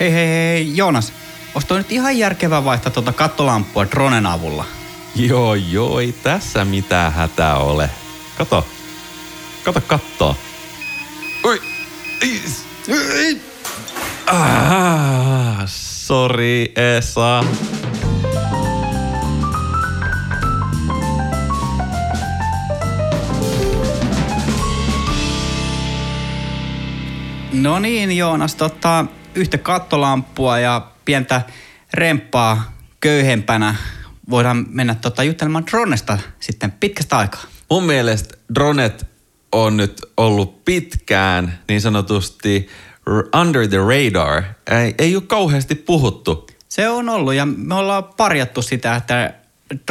[0.00, 1.12] Hei hei hei, Joonas.
[1.54, 4.64] Olis toi nyt ihan järkevää vaihtaa tuota kattolampua dronen avulla.
[5.14, 7.90] Joo, joo, ei tässä mitään hätää ole.
[8.38, 8.66] Kato.
[9.64, 10.36] Kato kattoo.
[11.44, 11.62] Oi.
[12.88, 13.40] Ei.
[14.26, 17.44] Ah, sorry, Esa.
[27.52, 29.04] No niin, Joonas, tota,
[29.40, 31.42] yhtä kattolampua ja pientä
[31.94, 33.74] remppaa köyhempänä
[34.30, 37.42] voidaan mennä tota, juttelemaan dronesta sitten pitkästä aikaa.
[37.70, 39.06] Mun mielestä dronet
[39.52, 42.68] on nyt ollut pitkään niin sanotusti
[43.40, 44.42] under the radar.
[44.70, 46.46] Ei, ei ole kauheasti puhuttu.
[46.68, 49.34] Se on ollut ja me ollaan parjattu sitä, että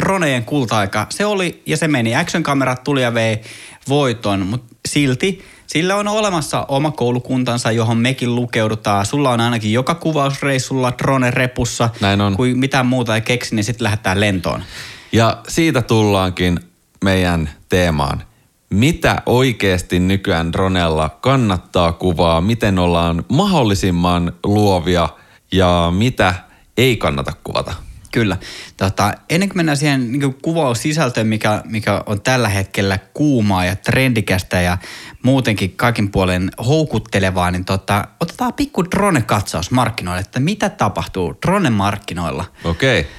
[0.02, 2.16] dronejen kulta-aika, se oli ja se meni.
[2.16, 3.40] Action-kamerat tuli ja vei
[3.88, 9.06] voiton, mutta silti sillä on olemassa oma koulukuntansa, johon mekin lukeudutaan.
[9.06, 11.90] Sulla on ainakin joka kuvausreissulla drone repussa.
[12.00, 12.36] Näin on.
[12.36, 14.62] Kuin mitään muuta ei keksi, niin sitten lähdetään lentoon.
[15.12, 16.60] Ja siitä tullaankin
[17.04, 18.22] meidän teemaan.
[18.70, 25.08] Mitä oikeasti nykyään dronella kannattaa kuvaa, miten ollaan mahdollisimman luovia
[25.52, 26.34] ja mitä
[26.76, 27.74] ei kannata kuvata?
[28.12, 28.36] Kyllä.
[28.76, 34.60] Tota, ennen kuin mennään siihen niin kuvaussisältöön, mikä, mikä on tällä hetkellä kuumaa ja trendikästä
[34.60, 34.78] ja
[35.22, 42.44] muutenkin kaikin puolen houkuttelevaa, niin tota, otetaan pikku drone-katsaus markkinoille, että mitä tapahtuu drone-markkinoilla.
[42.64, 43.00] Okei.
[43.00, 43.12] Okay.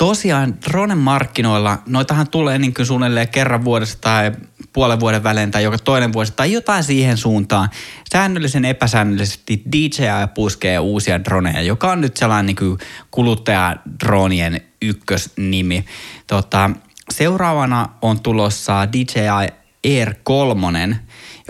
[0.00, 4.32] Tosiaan drone-markkinoilla, noitahan tulee niin kuin suunnilleen kerran vuodessa tai
[4.72, 7.68] puolen vuoden välein tai joka toinen vuosi tai jotain siihen suuntaan.
[8.12, 12.78] Säännöllisen epäsäännöllisesti DJI puskee uusia droneja, joka on nyt sellainen niin kuin
[13.10, 15.84] kuluttajadronien ykkösnimi.
[16.26, 16.70] Tota,
[17.10, 19.48] seuraavana on tulossa DJI
[19.84, 20.96] Air 3,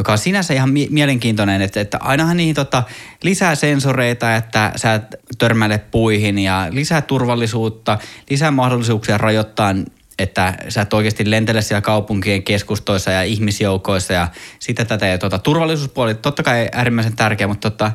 [0.01, 2.83] joka on sinänsä ihan mielenkiintoinen, että, että ainahan niihin tota,
[3.23, 5.01] lisää sensoreita, että sä
[5.39, 7.99] törmäile puihin ja lisää turvallisuutta,
[8.31, 9.75] lisää mahdollisuuksia rajoittaa
[10.19, 14.29] että sä et oikeasti lentele siellä kaupunkien keskustoissa ja ihmisjoukoissa ja
[14.59, 15.07] sitä tätä.
[15.07, 17.93] Ja tuota, turvallisuuspuoli totta kai äärimmäisen tärkeä, mutta tota,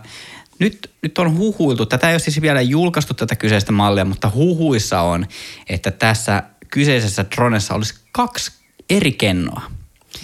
[0.60, 5.02] nyt, nyt on huhuiltu, tätä ei ole siis vielä julkaistu tätä kyseistä mallia, mutta huhuissa
[5.02, 5.26] on,
[5.70, 8.52] että tässä kyseisessä dronessa olisi kaksi
[8.90, 9.62] eri kennoa.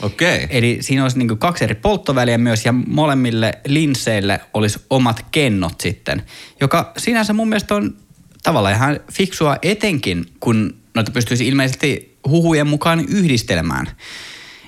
[0.02, 0.44] Okei.
[0.44, 0.58] Okay.
[0.58, 6.24] Eli siinä olisi niin kaksi eri polttoväliä myös ja molemmille linsseille olisi omat kennot sitten,
[6.62, 7.96] joka sinänsä mun mielestä on
[8.44, 13.88] tavallaan ihan fiksua etenkin, kun noita pystyisi ilmeisesti huhujen mukaan yhdistelemään.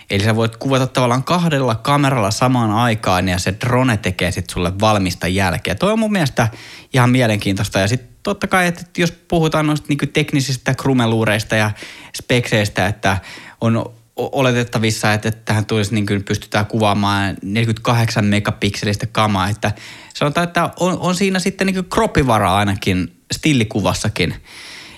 [0.10, 4.80] Eli sä voit kuvata tavallaan kahdella kameralla samaan aikaan ja se drone tekee sitten sulle
[4.80, 5.76] valmista jälkeä.
[5.76, 6.48] Toi on mun mielestä
[6.94, 7.80] ihan mielenkiintoista.
[7.80, 11.72] Ja sitten totta kai, että jos puhutaan noista niinku teknisistä krumeluureista ja
[12.18, 13.18] spekseistä, että
[13.62, 19.72] on oletettavissa, että tähän tulisi niin kuin pystytään kuvaamaan 48 megapikselistä kamaa, että
[20.14, 24.36] sanotaan, että on, on siinä sitten niin kroppivaraa ainakin stillikuvassakin.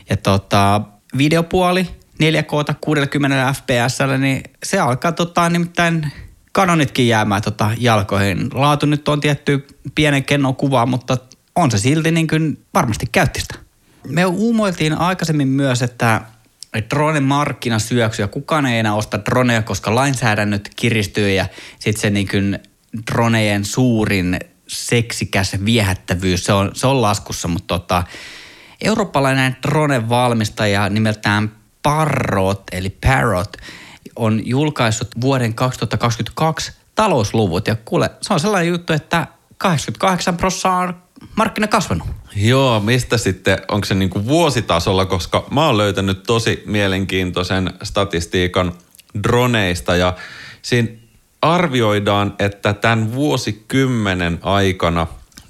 [0.10, 0.82] Ja tota,
[1.18, 1.88] videopuoli
[2.24, 6.12] 4K 60 fps, niin se alkaa tota, nimittäin
[6.52, 8.50] kanonitkin jäämään tota jalkoihin.
[8.54, 11.18] Laatu nyt on tietty pienen kennon kuva, mutta
[11.56, 13.56] on se silti niin kuin varmasti käyttistä.
[14.08, 16.22] Me uumoiltiin aikaisemmin myös, että
[16.82, 21.46] drone markkina syöksy ja kukaan ei enää osta droneja, koska lainsäädännöt kiristyy ja
[21.80, 22.60] sitten se niin kuin
[23.12, 28.04] dronejen suurin seksikäs viehättävyys, se on, se on laskussa, mutta tota,
[28.82, 31.52] Eurooppalainen drone-valmistaja nimeltään
[31.84, 33.58] Parrot, eli Parrot,
[34.16, 37.68] on julkaissut vuoden 2022 talousluvut.
[37.68, 39.28] Ja kuule, se on sellainen juttu, että
[39.58, 41.05] 88 prosenttia on
[41.36, 42.08] markkina kasvanut.
[42.36, 48.74] Joo, mistä sitten, onko se niin kuin vuositasolla, koska mä oon löytänyt tosi mielenkiintoisen statistiikan
[49.24, 50.14] droneista ja
[50.62, 50.90] siinä
[51.42, 55.08] arvioidaan, että tämän vuosikymmenen aikana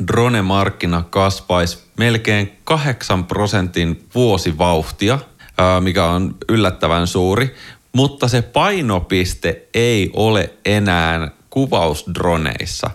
[0.07, 5.19] drone-markkina kasvaisi melkein 8 prosentin vuosivauhtia,
[5.79, 7.55] mikä on yllättävän suuri,
[7.93, 12.89] mutta se painopiste ei ole enää kuvausdroneissa.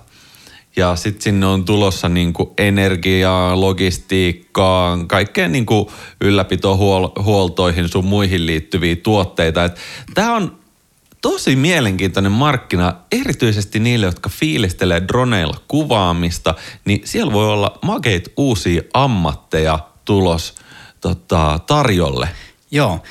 [0.77, 9.71] Ja sitten sinne on tulossa niinku energiaa, logistiikkaa, kaikkeen niinku ylläpitohuoltoihin sun muihin liittyviä tuotteita.
[10.15, 10.59] Tämä on
[11.23, 18.83] tosi mielenkiintoinen markkina, erityisesti niille, jotka fiilistelee droneilla kuvaamista, niin siellä voi olla makeit uusia
[18.95, 20.55] ammatteja tulos
[21.01, 22.29] tota, tarjolle.
[22.71, 23.03] Joo,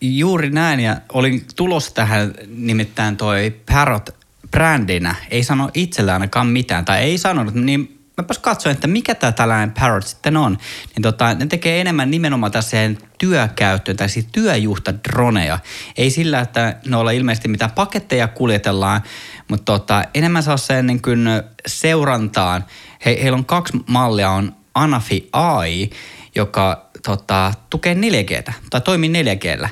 [0.00, 4.15] juuri näin ja olin tulossa tähän nimittäin toi Parrot
[4.56, 9.32] brändinä, ei sano itsellä ainakaan mitään tai ei sanonut, niin mäpäs katsoin, että mikä tämä
[9.32, 10.58] tällainen Parrot sitten on.
[10.94, 12.76] Niin tota, ne tekee enemmän nimenomaan tässä
[13.18, 15.58] työkäyttöön, tai siis työjuhta droneja.
[15.96, 19.02] Ei sillä, että ne olla ilmeisesti mitä paketteja kuljetellaan,
[19.48, 21.28] mutta tota, enemmän saa sen niin kuin
[21.66, 22.64] seurantaan.
[23.04, 25.90] He, heillä on kaksi mallia, on Anafi AI,
[26.34, 29.68] joka tota, tukee 4G tai toimii 4Gllä.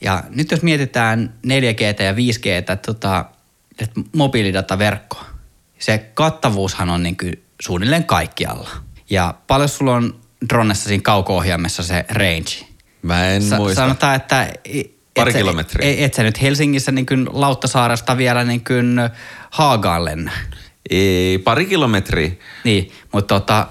[0.00, 3.24] Ja nyt jos mietitään 4G ja 5G, tota,
[4.16, 5.24] mobiilidataverkkoa,
[5.78, 8.70] se kattavuushan on niin kuin suunnilleen kaikkialla.
[9.10, 12.66] Ja paljon sulla on dronessa siinä kauko-ohjaimessa se range?
[13.02, 13.82] Mä en Sa- muista.
[13.82, 14.52] Sanotaan, että
[15.16, 15.90] Pari et kilometriä.
[15.90, 18.96] Et, et sä nyt Helsingissä niin kuin Lauttasaaresta vielä niin kuin
[19.50, 20.32] Haagaan lennä.
[20.90, 22.30] Ei, pari kilometriä.
[22.64, 23.68] Niin, mutta tota,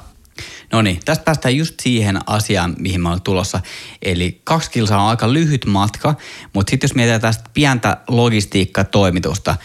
[0.72, 3.60] no niin, tästä päästään just siihen asiaan, mihin mä olen tulossa.
[4.02, 6.16] Eli kaksi kilsaa on aika lyhyt matka,
[6.54, 9.56] mutta sitten jos mietitään tästä pientä logistiikkatoimitusta,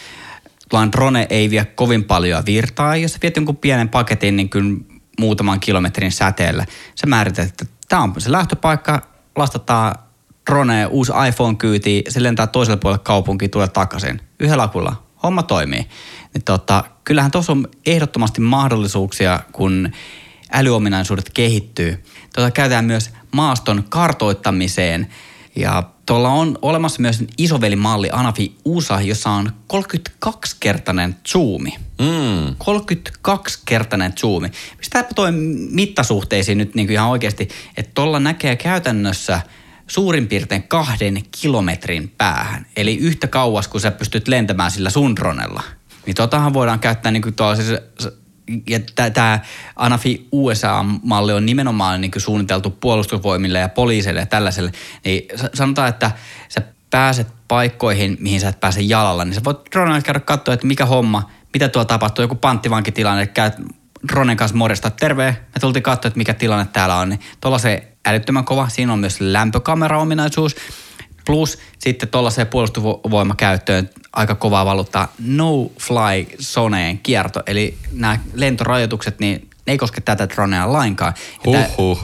[0.73, 2.97] vaan drone ei vie kovin paljon virtaa.
[2.97, 4.87] Jos viet jonkun pienen paketin niin kuin
[5.21, 9.03] muutaman kilometrin säteellä, sä määrität, että tämä on se lähtöpaikka,
[9.37, 9.95] lastataan
[10.51, 14.21] drone, uusi iPhone kyyti, se lentää toiselle puolelle kaupunkiin, tulee takaisin.
[14.41, 15.03] Yhdellä lakulla.
[15.23, 15.89] Homma toimii.
[16.35, 19.93] Niin tota, kyllähän tuossa on ehdottomasti mahdollisuuksia, kun
[20.53, 22.05] älyominaisuudet kehittyy.
[22.35, 25.09] Tota, käytetään myös maaston kartoittamiseen
[25.57, 31.77] ja tuolla on olemassa myös isovelimalli Anafi USA, jossa on 32-kertainen zoomi.
[31.99, 32.49] Mm.
[32.49, 34.51] 32-kertainen zoomi.
[34.79, 35.33] Pistäpä toi
[35.71, 39.41] mittasuhteisiin nyt niin kuin ihan oikeasti, että tuolla näkee käytännössä
[39.87, 42.67] suurin piirtein kahden kilometrin päähän.
[42.77, 45.63] Eli yhtä kauas, kun sä pystyt lentämään sillä sun dronella.
[46.07, 47.35] Niin totahan voidaan käyttää niin kuin
[48.69, 48.81] ja
[49.15, 49.41] tämä
[49.77, 54.73] Anafi USA-malli on nimenomaan niin suunniteltu puolustusvoimille ja poliisille ja tällaiselle,
[55.05, 55.23] niin
[55.55, 56.11] sanotaan, että
[56.49, 60.67] sä pääset paikkoihin, mihin sä et pääse jalalla, niin sä voit dronella käydä katsoa, että
[60.67, 63.55] mikä homma, mitä tuolla tapahtuu, joku panttivankitilanne, käyt
[64.13, 67.93] dronen kanssa morjesta, terve, me tultiin katsoa, että mikä tilanne täällä on, niin tuolla se
[68.07, 70.57] älyttömän kova, siinä on myös lämpökamera-ominaisuus,
[71.27, 77.43] Plus sitten tuollaiseen puolustusvoimakäyttöön aika kovaa valuttaa no-fly soneen kierto.
[77.47, 81.15] Eli nämä lentorajoitukset, niin ne ei koske tätä dronea lainkaan.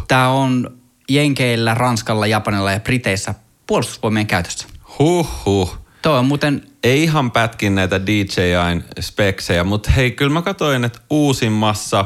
[0.08, 3.34] Tämä on Jenkeillä, Ranskalla, Japanilla ja Briteissä
[3.66, 4.68] puolustusvoimien käytössä.
[4.98, 5.78] Huhhuh.
[6.02, 6.62] Tuo on muuten...
[6.84, 12.04] Ei ihan pätkin näitä DJIn speksejä, mutta hei, kyllä mä katsoin, että uusimmassa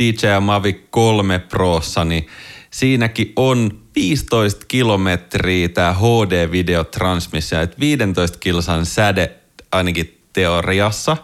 [0.00, 2.26] DJI Mavic 3 Prossa, niin
[2.72, 9.32] siinäkin on 15 kilometriä tämä HD-videotransmissio, että 15 kilsan säde
[9.72, 11.16] ainakin teoriassa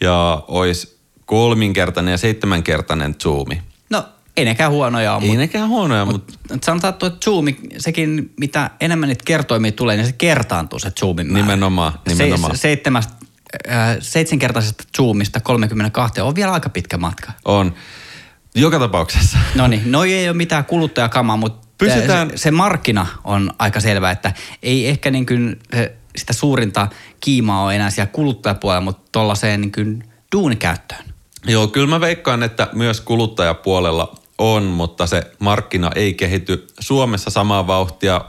[0.00, 3.62] ja olisi kolminkertainen ja seitsemänkertainen zoomi.
[3.90, 4.04] No
[4.36, 5.24] ei nekään huonoja ole.
[5.24, 6.32] Ei nekään huonoja, mutta...
[6.52, 11.26] Mut sanotaan, että zoomi, sekin mitä enemmän niitä kertoimia tulee, niin se kertaantuu se zoomin
[11.26, 11.46] määrä.
[11.46, 12.56] Nimenomaan, nimenomaan.
[12.56, 13.12] Se, seitsemästä,
[13.70, 17.32] äh, seitsemänkertaisesta zoomista 32 on vielä aika pitkä matka.
[17.44, 17.74] On.
[18.54, 19.38] Joka tapauksessa.
[19.54, 22.30] No niin, no ei ole mitään kuluttajakamaa, mutta Pysytään...
[22.30, 25.58] se, se markkina on aika selvä, että ei ehkä niin kuin
[26.16, 26.88] sitä suurinta
[27.20, 30.04] kiimaa ole enää siellä kuluttajapuolella, mutta tuollaiseen niin kuin
[30.36, 31.04] duunikäyttöön.
[31.46, 37.66] Joo, kyllä mä veikkaan, että myös kuluttajapuolella on, mutta se markkina ei kehity Suomessa samaa
[37.66, 38.20] vauhtia.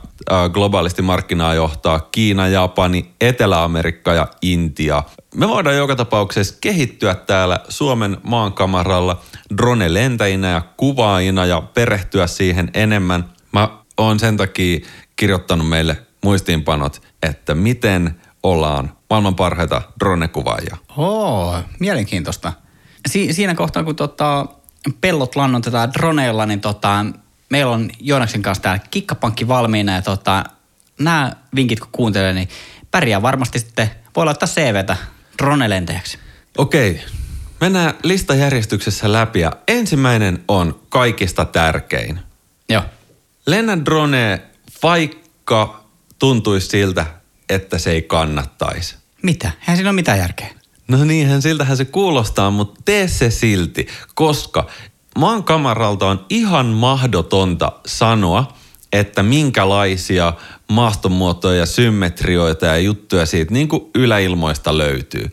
[0.53, 5.03] Globaalisti markkinaa johtaa Kiina, Japani, Etelä-Amerikka ja Intia.
[5.35, 9.21] Me voidaan joka tapauksessa kehittyä täällä Suomen maankamaralla
[9.57, 13.33] drone-lentäjinä ja kuvaajina ja perehtyä siihen enemmän.
[13.51, 14.79] Mä oon sen takia
[15.15, 20.77] kirjoittanut meille muistiinpanot, että miten ollaan maailman parhaita drone-kuvaajia.
[20.97, 22.53] Oo, mielenkiintoista.
[23.09, 24.45] Si- siinä kohtaa, kun tota,
[25.01, 27.05] pellot lannotetaan droneilla, niin tota,
[27.49, 30.43] meillä on Joonaksen kanssa täällä kikkapankki valmiina ja tota,
[30.99, 32.49] nämä vinkit kun kuuntelee, niin
[32.91, 34.97] pärjää varmasti sitten, voi laittaa CVtä
[35.37, 36.19] dronelentäjäksi.
[36.57, 37.01] Okei,
[37.61, 42.19] mennään listajärjestyksessä läpi ja ensimmäinen on kaikista tärkein.
[42.69, 42.83] Joo.
[43.45, 44.41] Lennä drone,
[44.83, 45.83] vaikka
[46.19, 47.05] tuntuisi siltä,
[47.49, 48.95] että se ei kannattaisi.
[49.21, 49.51] Mitä?
[49.61, 50.49] Eihän siinä ole mitään järkeä.
[50.87, 54.67] No niinhän siltähän se kuulostaa, mutta tee se silti, koska
[55.19, 58.53] maan kamaralta on ihan mahdotonta sanoa,
[58.93, 60.33] että minkälaisia
[60.69, 65.31] maastonmuotoja, symmetrioita ja juttuja siitä niin kuin yläilmoista löytyy.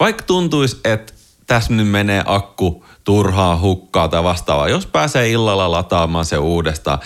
[0.00, 1.12] Vaikka tuntuisi, että
[1.46, 6.98] tässä nyt menee akku turhaa hukkaa tai vastaavaa, jos pääsee illalla lataamaan se uudestaan,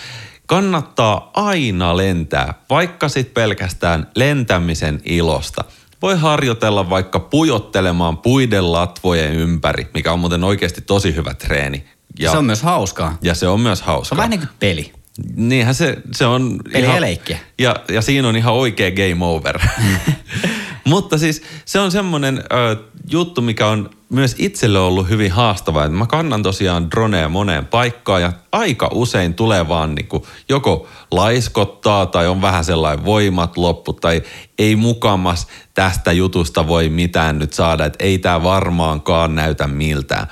[0.45, 5.63] kannattaa aina lentää, vaikka sit pelkästään lentämisen ilosta–
[6.03, 11.83] voi harjoitella vaikka pujottelemaan puiden latvojen ympäri, mikä on muuten oikeasti tosi hyvä treeni.
[12.19, 13.17] Ja, se on myös hauskaa.
[13.21, 14.09] Ja se on myös hauskaa.
[14.09, 14.93] Se on vähän niin kuin peli.
[15.35, 16.59] Niinhän se, se on...
[16.73, 17.39] Peli ihan, ja leikkiä.
[17.59, 19.59] Ja, ja siinä on ihan oikea game over.
[20.83, 22.75] Mutta siis se on semmoinen ö,
[23.11, 25.89] juttu, mikä on myös itselle ollut hyvin haastavaa.
[25.89, 32.05] Mä kannan tosiaan dronea moneen paikkaan ja aika usein tulee vaan niin kuin joko laiskottaa
[32.05, 34.21] tai on vähän sellainen voimat loppu tai
[34.59, 40.27] ei mukamas tästä jutusta voi mitään nyt saada, että ei tämä varmaankaan näytä miltään.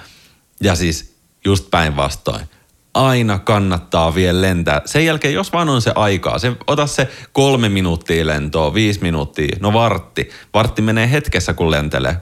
[0.63, 1.15] Ja siis
[1.46, 2.46] just päinvastoin.
[2.94, 4.82] Aina kannattaa vielä lentää.
[4.86, 9.58] Sen jälkeen, jos vaan on se aikaa, se, ota se kolme minuuttia lentoa, viisi minuuttia,
[9.60, 10.30] no vartti.
[10.54, 12.18] Vartti menee hetkessä, kun lentelee.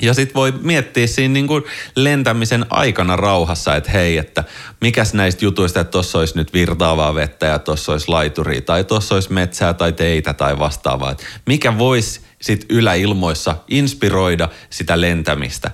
[0.00, 1.64] Ja sit voi miettiä siinä niin kuin
[1.96, 4.44] lentämisen aikana rauhassa, että hei, että
[4.80, 9.14] mikäs näistä jutuista, että tuossa olisi nyt virtaavaa vettä ja tuossa olisi laituri tai tuossa
[9.14, 11.10] olisi metsää tai teitä tai vastaavaa.
[11.10, 15.70] Että mikä voisi sit yläilmoissa inspiroida sitä lentämistä,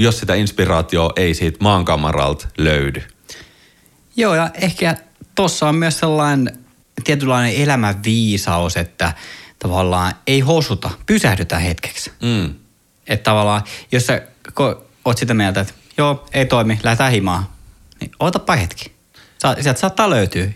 [0.00, 3.02] jos sitä inspiraatioa ei siitä maankamaralta löydy.
[4.16, 4.96] Joo, ja ehkä
[5.34, 6.58] tuossa on myös sellainen
[7.04, 9.12] tietynlainen elämänviisaus, että
[9.58, 12.12] tavallaan ei hosuta, pysähdytä hetkeksi.
[12.22, 12.54] Mm.
[13.06, 17.46] Että tavallaan, jos sä ko- oot sitä mieltä, että joo, ei toimi, lähdetään himaan,
[18.00, 18.92] niin ootapa hetki.
[19.38, 20.46] Sa- sieltä saattaa löytyä.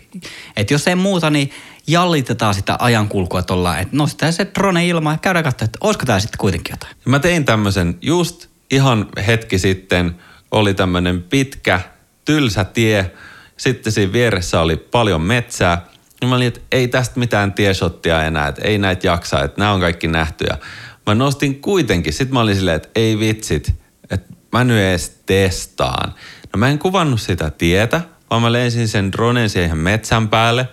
[0.55, 1.51] Että jos ei muuta, niin
[1.87, 6.19] jallitetaan sitä ajankulkua tuolla, että nostetaan se drone ilmaan ja käydään katsomaan, että olisiko tää
[6.19, 6.95] sitten kuitenkin jotain.
[7.05, 10.15] Mä tein tämmöisen just ihan hetki sitten,
[10.51, 11.81] oli tämmöinen pitkä,
[12.25, 13.11] tylsä tie,
[13.61, 15.85] sitten siinä vieressä oli paljon metsää,
[16.21, 19.71] ja mä olin, että ei tästä mitään tieshottia enää, että ei näitä jaksa, että nämä
[19.71, 20.45] on kaikki nähty.
[20.49, 20.57] Ja
[21.05, 23.75] mä nostin kuitenkin, sitten mä olin silleen, että ei vitsit,
[24.11, 26.13] että mä nyt edes testaan.
[26.53, 30.67] No mä en kuvannut sitä tietä, vaan mä lensin sen dronen siihen metsän päälle,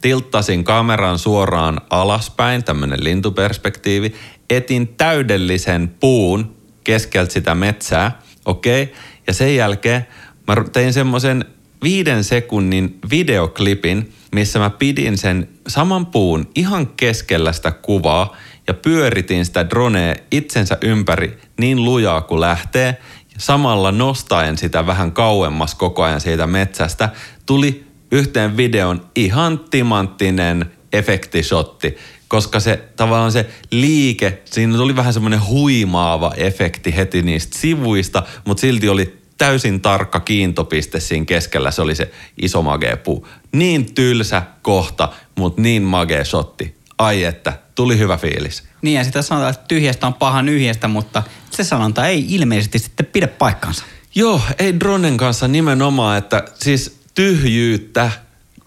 [0.00, 4.14] tilttasin kameran suoraan alaspäin, tämmönen lintuperspektiivi,
[4.50, 8.94] etin täydellisen puun keskeltä sitä metsää, okei, okay?
[9.26, 10.06] ja sen jälkeen
[10.46, 11.44] mä tein semmoisen
[11.84, 18.36] viiden sekunnin videoklipin, missä mä pidin sen saman puun ihan keskellä sitä kuvaa
[18.68, 22.96] ja pyöritin sitä dronea itsensä ympäri niin lujaa kuin lähtee.
[23.38, 27.08] Samalla nostaen sitä vähän kauemmas koko ajan siitä metsästä,
[27.46, 31.96] tuli yhteen videon ihan timanttinen efektishotti,
[32.28, 38.60] koska se tavallaan se liike, siinä tuli vähän semmoinen huimaava efekti heti niistä sivuista, mutta
[38.60, 42.10] silti oli täysin tarkka kiintopiste siinä keskellä, se oli se
[42.42, 43.28] iso magee puu.
[43.52, 45.08] Niin tylsä kohta,
[45.38, 46.76] mutta niin magee shotti.
[46.98, 48.62] Ai että, tuli hyvä fiilis.
[48.82, 53.06] Niin ja sitä sanotaan, että tyhjästä on paha nyhjästä, mutta se sanonta ei ilmeisesti sitten
[53.06, 53.84] pidä paikkansa.
[54.14, 58.10] Joo, ei dronen kanssa nimenomaan, että siis tyhjyyttä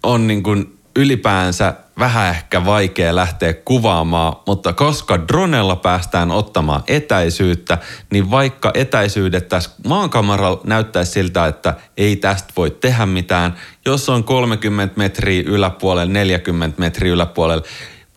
[0.03, 7.77] on niin kuin ylipäänsä vähän ehkä vaikea lähteä kuvaamaan, mutta koska dronella päästään ottamaan etäisyyttä,
[8.11, 14.23] niin vaikka etäisyydet tässä maankamaralla näyttäisi siltä, että ei tästä voi tehdä mitään, jos on
[14.23, 17.63] 30 metriä yläpuolella, 40 metriä yläpuolella,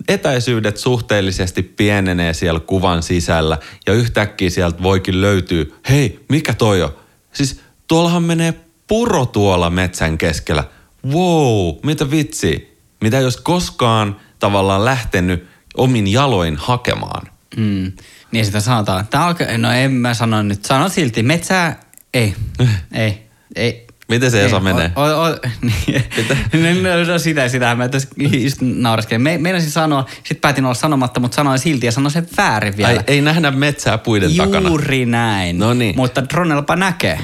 [0.08, 6.94] etäisyydet suhteellisesti pienenee siellä kuvan sisällä ja yhtäkkiä sieltä voikin löytyä, hei, mikä toi on?
[7.32, 8.54] Siis tuollahan menee
[8.87, 10.64] puro tuolla metsän keskellä.
[11.06, 12.69] Wow, mitä vitsi?
[13.00, 17.26] Mitä jos koskaan tavallaan lähtenyt omin jaloin hakemaan?
[17.57, 17.92] Mm.
[18.33, 19.07] Niin sitä sanotaan.
[19.07, 20.64] Tää alka, no en mä sano nyt.
[20.64, 21.23] Sano silti.
[21.23, 21.80] Metsää
[22.14, 22.35] ei.
[22.92, 23.26] ei.
[23.57, 23.87] Ei.
[24.09, 24.92] Miten se Esa Ei, menee?
[24.97, 26.83] O, o, o, niin.
[26.83, 27.75] no, no, sitä, sitä.
[27.75, 28.09] Mä tässä
[28.42, 29.23] just nauraskelin.
[29.23, 32.88] Me, meinasin sanoa, sit päätin olla sanomatta, mutta sanoin silti ja sanoin sen väärin vielä.
[32.88, 34.69] Ai, ei nähdä metsää puiden takana.
[34.69, 35.59] Juuri näin.
[35.59, 35.97] No niin.
[35.97, 37.21] Mutta dronellapa näkee.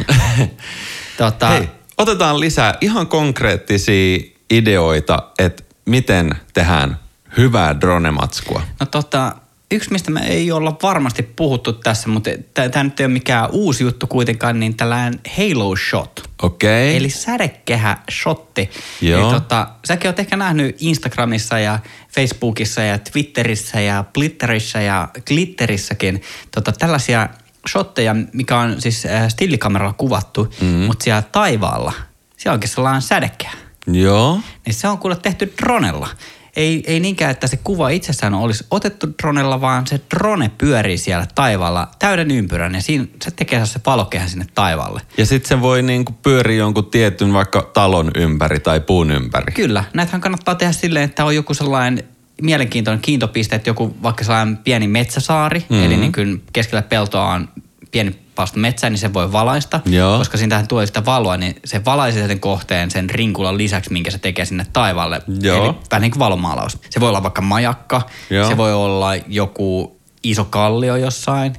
[1.18, 1.68] tota, Hei,
[1.98, 4.18] otetaan lisää ihan konkreettisia
[4.50, 6.98] ideoita, että miten tehdään
[7.36, 8.62] hyvää dronematskua.
[8.80, 9.32] No tota,
[9.70, 13.84] yksi mistä me ei olla varmasti puhuttu tässä, mutta tämä nyt ei ole mikään uusi
[13.84, 16.30] juttu kuitenkaan, niin tällainen Halo Shot.
[16.42, 16.96] Okei.
[16.96, 18.70] Eli sädekehä shotti.
[19.00, 19.20] Joo.
[19.30, 21.78] Eli tota, säkin oot ehkä nähnyt Instagramissa ja
[22.14, 26.22] Facebookissa ja Twitterissä ja Blitterissä ja Glitterissäkin
[26.54, 27.28] tota, tällaisia
[27.68, 30.64] shotteja, mikä on siis äh, stillikameralla kuvattu, Mhm.
[30.70, 30.76] mm.
[30.86, 31.92] mutta siellä taivaalla,
[32.36, 33.56] siellä onkin sellainen sädekehä.
[33.86, 34.40] Joo.
[34.66, 36.08] Niin se on kuule tehty dronella.
[36.56, 41.26] Ei, ei niinkään, että se kuva itsessään olisi otettu dronella, vaan se drone pyörii siellä
[41.34, 45.00] taivaalla täyden ympyrän ja siinä se tekee se valokehän sinne taivaalle.
[45.18, 49.52] Ja sitten se voi niinku pyöriä jonkun tietyn vaikka talon ympäri tai puun ympäri.
[49.52, 52.04] Kyllä, näitähän kannattaa tehdä silleen, että on joku sellainen
[52.42, 55.66] mielenkiintoinen kiintopiste, että joku vaikka sellainen pieni metsäsaari, Mhm.
[55.74, 55.86] mm-hmm.
[55.86, 57.48] eli niin kuin keskellä peltoa on
[57.90, 59.80] pieni palsta metsää, niin se voi valaista.
[59.84, 60.18] Joo.
[60.18, 64.18] Koska siinä tulee sitä valoa, niin se valaisee sen kohteen sen rinkulan lisäksi, minkä se
[64.18, 65.22] tekee sinne taivaalle.
[65.40, 65.64] Joo.
[65.64, 66.78] Eli vähän niin kuin valomaalaus.
[66.90, 68.48] Se voi olla vaikka majakka, Joo.
[68.48, 71.52] se voi olla joku iso kallio jossain.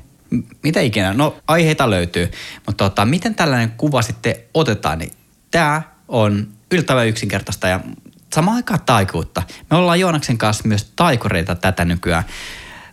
[0.63, 1.13] Mitä ikinä?
[1.13, 2.31] No aiheita löytyy.
[2.65, 5.11] Mutta tota, miten tällainen kuva sitten otetaan, niin
[5.51, 7.79] tämä on yllättävän yksinkertaista ja
[8.33, 9.43] samaan aikaan taikuutta.
[9.71, 12.23] Me ollaan Joonaksen kanssa myös taikureita tätä nykyään.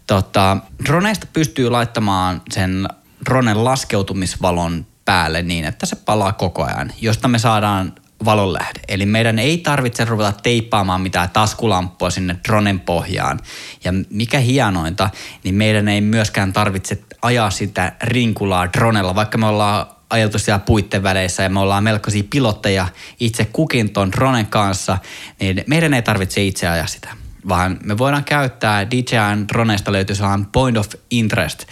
[0.06, 2.88] Tota, droneista pystyy laittamaan sen
[3.24, 7.92] dronen laskeutumisvalon päälle niin, että se palaa koko ajan, josta me saadaan
[8.24, 8.80] valonlähde.
[8.88, 13.40] Eli meidän ei tarvitse ruveta teippaamaan mitään taskulamppua sinne dronen pohjaan.
[13.84, 15.10] Ja mikä hienointa,
[15.44, 21.02] niin meidän ei myöskään tarvitse ajaa sitä rinkulaa dronella, vaikka me ollaan ajeltu siellä puitten
[21.02, 22.88] väleissä ja me ollaan melkoisia pilotteja
[23.20, 24.98] itse kukin ton dronen kanssa,
[25.40, 27.08] niin meidän ei tarvitse itse ajaa sitä,
[27.48, 31.66] vaan me voidaan käyttää DJIn droneista löytyy sellainen point of interest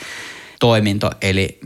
[0.62, 1.60] toiminto, eli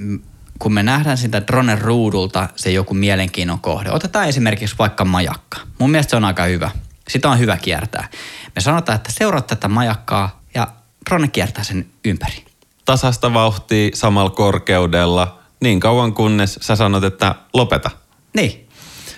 [0.58, 3.90] kun me nähdään sitä dronen ruudulta se joku mielenkiinnon kohde.
[3.90, 5.58] Otetaan esimerkiksi vaikka majakka.
[5.78, 6.70] Mun mielestä se on aika hyvä.
[7.08, 8.08] Sitä on hyvä kiertää.
[8.54, 10.68] Me sanotaan, että seuraa tätä majakkaa ja
[11.10, 12.44] drone kiertää sen ympäri.
[12.84, 17.90] Tasasta vauhtia samalla korkeudella niin kauan kunnes sä sanot, että lopeta.
[18.34, 18.68] Niin.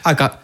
[0.04, 0.38] Aika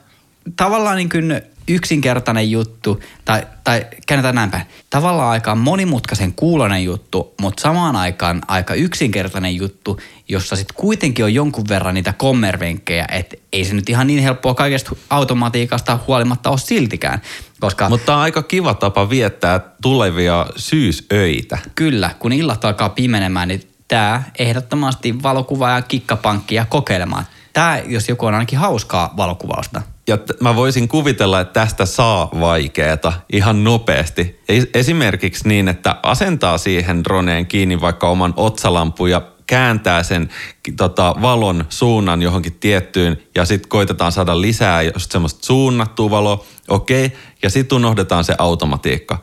[0.56, 4.64] tavallaan niin kuin yksinkertainen juttu, tai, tai käännetään näin päin.
[4.90, 11.34] Tavallaan aika monimutkaisen kuulonen juttu, mutta samaan aikaan aika yksinkertainen juttu, jossa sitten kuitenkin on
[11.34, 16.58] jonkun verran niitä kommervenkkejä, että ei se nyt ihan niin helppoa kaikesta automatiikasta huolimatta ole
[16.58, 17.20] siltikään.
[17.60, 21.58] Koska Mutta on aika kiva tapa viettää tulevia syysöitä.
[21.74, 27.24] Kyllä, kun illat alkaa pimenemään, niin tämä ehdottomasti valokuva ja kikkapankkia kokeilemaan.
[27.52, 29.82] Tämä, jos joku on ainakin hauskaa valokuvausta.
[30.08, 34.40] Ja t- mä voisin kuvitella, että tästä saa vaikeeta ihan nopeasti.
[34.74, 40.28] Esimerkiksi niin, että asentaa siihen droneen kiinni vaikka oman otsalampun ja kääntää sen
[40.76, 47.06] tota, valon suunnan johonkin tiettyyn ja sitten koitetaan saada lisää just semmoista suunnattua valoa, okei,
[47.06, 49.18] okay, ja sitten unohdetaan se automatiikka.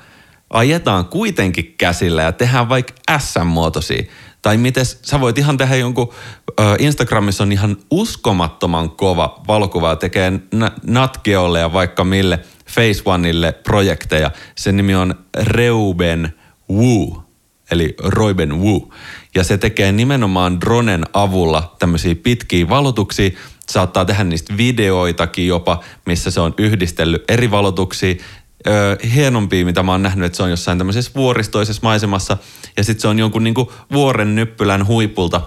[0.50, 4.04] Ajetaan kuitenkin käsillä ja tehdään vaikka S-muotoisia.
[4.42, 6.14] Tai miten sä voit ihan tehdä jonkun,
[6.80, 10.32] Instagramissa on ihan uskomattoman kova valokuva tekee
[10.88, 14.32] Natgeolle ja vaikka mille Face Oneille projekteja.
[14.56, 16.34] Sen nimi on Reuben
[16.70, 17.24] Wu,
[17.72, 18.94] eli Roiben Wu.
[19.36, 23.30] Ja se tekee nimenomaan dronen avulla tämmöisiä pitkiä valotuksia.
[23.70, 28.16] Saattaa tehdä niistä videoitakin jopa, missä se on yhdistellyt eri valotuksia
[28.68, 32.38] ö, hienompia, mitä mä oon nähnyt, että se on jossain tämmöisessä vuoristoisessa maisemassa
[32.78, 35.42] ja sitten se on jonkun niinku vuoren nyppylän huipulta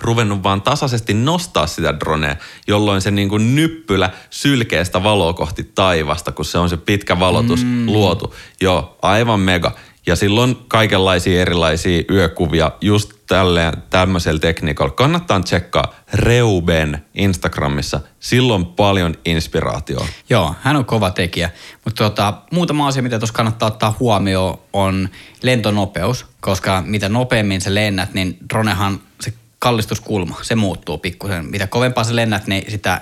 [0.00, 2.36] ruvennut vaan tasaisesti nostaa sitä dronea,
[2.68, 7.64] jolloin se niinku nyppylä sylkee sitä valoa kohti taivasta, kun se on se pitkä valotus
[7.64, 7.86] mm.
[7.86, 8.34] luotu.
[8.60, 9.72] Joo, aivan mega.
[10.06, 14.92] Ja silloin kaikenlaisia erilaisia yökuvia just tälle, tämmöisellä tekniikalla.
[14.92, 18.00] Kannattaa tsekkaa Reuben Instagramissa.
[18.20, 20.06] Silloin paljon inspiraatioa.
[20.30, 21.50] Joo, hän on kova tekijä.
[21.84, 25.08] Mutta tota, muutama asia, mitä tuossa kannattaa ottaa huomioon, on
[25.42, 26.26] lentonopeus.
[26.40, 31.44] Koska mitä nopeammin sä lennät, niin dronehan se kallistuskulma, se muuttuu pikkusen.
[31.44, 33.00] Mitä kovempaa sä lennät, niin sitä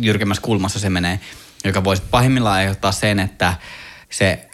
[0.00, 1.20] jyrkemmässä kulmassa se menee,
[1.64, 3.54] joka voisi pahimmillaan aiheuttaa sen, että
[4.10, 4.48] se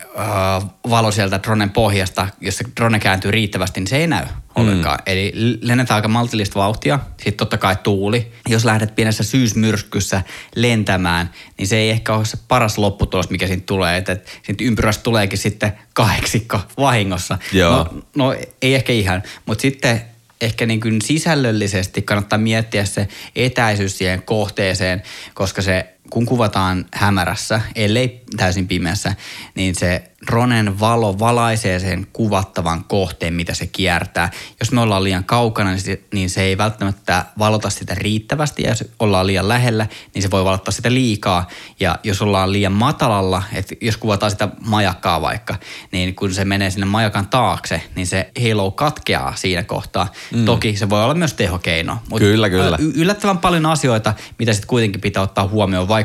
[0.90, 4.98] valo sieltä dronen pohjasta, jos se drone kääntyy riittävästi, niin se ei näy ollenkaan.
[4.98, 5.12] Mm.
[5.12, 8.32] Eli lennetään aika maltillista vauhtia, sitten totta kai tuuli.
[8.48, 10.22] Jos lähdet pienessä syysmyrskyssä
[10.54, 13.96] lentämään, niin se ei ehkä ole se paras lopputulos, mikä siitä tulee.
[13.96, 17.38] Että et, siitä ympyrästä tuleekin sitten kahdeksikko vahingossa.
[17.52, 17.72] Joo.
[17.72, 20.02] No, no ei ehkä ihan, mutta sitten
[20.40, 25.02] ehkä niin kuin sisällöllisesti kannattaa miettiä se etäisyys siihen kohteeseen,
[25.34, 29.14] koska se kun kuvataan hämärässä, ellei täysin pimeässä,
[29.54, 34.30] niin se dronen valo valaisee sen kuvattavan kohteen, mitä se kiertää.
[34.60, 35.70] Jos me ollaan liian kaukana,
[36.12, 38.62] niin se ei välttämättä valota sitä riittävästi.
[38.62, 41.48] Ja jos ollaan liian lähellä, niin se voi valottaa sitä liikaa.
[41.80, 45.56] Ja jos ollaan liian matalalla, että jos kuvataan sitä majakkaa vaikka,
[45.92, 50.12] niin kun se menee sinne majakan taakse, niin se halo katkeaa siinä kohtaa.
[50.34, 50.44] Mm.
[50.44, 51.98] Toki se voi olla myös tehokeino.
[52.08, 52.78] Mutta kyllä, kyllä.
[52.94, 56.01] Yllättävän paljon asioita, mitä sitten kuitenkin pitää ottaa huomioon, vaikka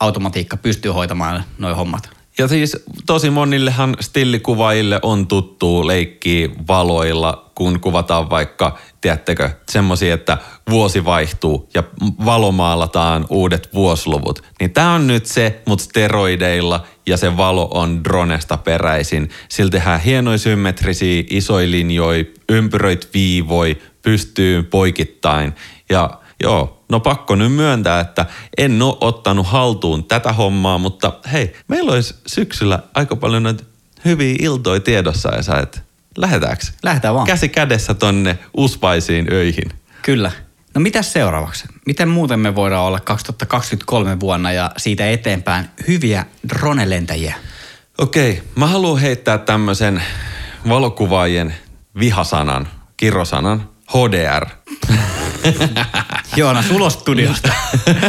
[0.00, 2.10] automatiikka pystyy hoitamaan noin hommat.
[2.38, 2.76] Ja siis
[3.06, 10.38] tosi monillehan stillikuvaille on tuttu leikki valoilla, kun kuvataan vaikka, tiedättekö, semmoisia, että
[10.70, 11.82] vuosi vaihtuu ja
[12.24, 14.42] valomaalataan uudet vuosiluvut.
[14.60, 19.30] Niin tämä on nyt se, mutta steroideilla ja se valo on dronesta peräisin.
[19.48, 25.52] Sillä tehdään hienoja symmetrisiä, isoja linjoja, ympyröit viivoi, pystyy poikittain.
[25.90, 26.10] Ja
[26.42, 28.26] joo, no pakko nyt myöntää, että
[28.58, 33.64] en ole ottanut haltuun tätä hommaa, mutta hei, meillä olisi syksyllä aika paljon noita
[34.04, 35.82] hyviä iltoja tiedossa ja sä et
[36.16, 36.64] lähetäänkö?
[36.82, 37.26] Lähdetään vaan.
[37.26, 39.70] Käsi kädessä tonne uspaisiin öihin.
[40.02, 40.32] Kyllä.
[40.74, 41.64] No mitä seuraavaksi?
[41.86, 47.34] Miten muuten me voidaan olla 2023 vuonna ja siitä eteenpäin hyviä dronelentäjiä?
[47.98, 50.02] Okei, mä haluan heittää tämmöisen
[50.68, 51.54] valokuvaajien
[51.98, 54.46] vihasanan, kirrosanan, HDR.
[56.36, 57.52] Joona, ulos studiosta.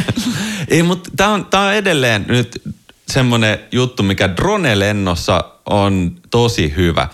[0.67, 2.61] Ei, mutta tämä on, tää on edelleen nyt
[3.07, 7.07] semmoinen juttu, mikä drone-lennossa on tosi hyvä.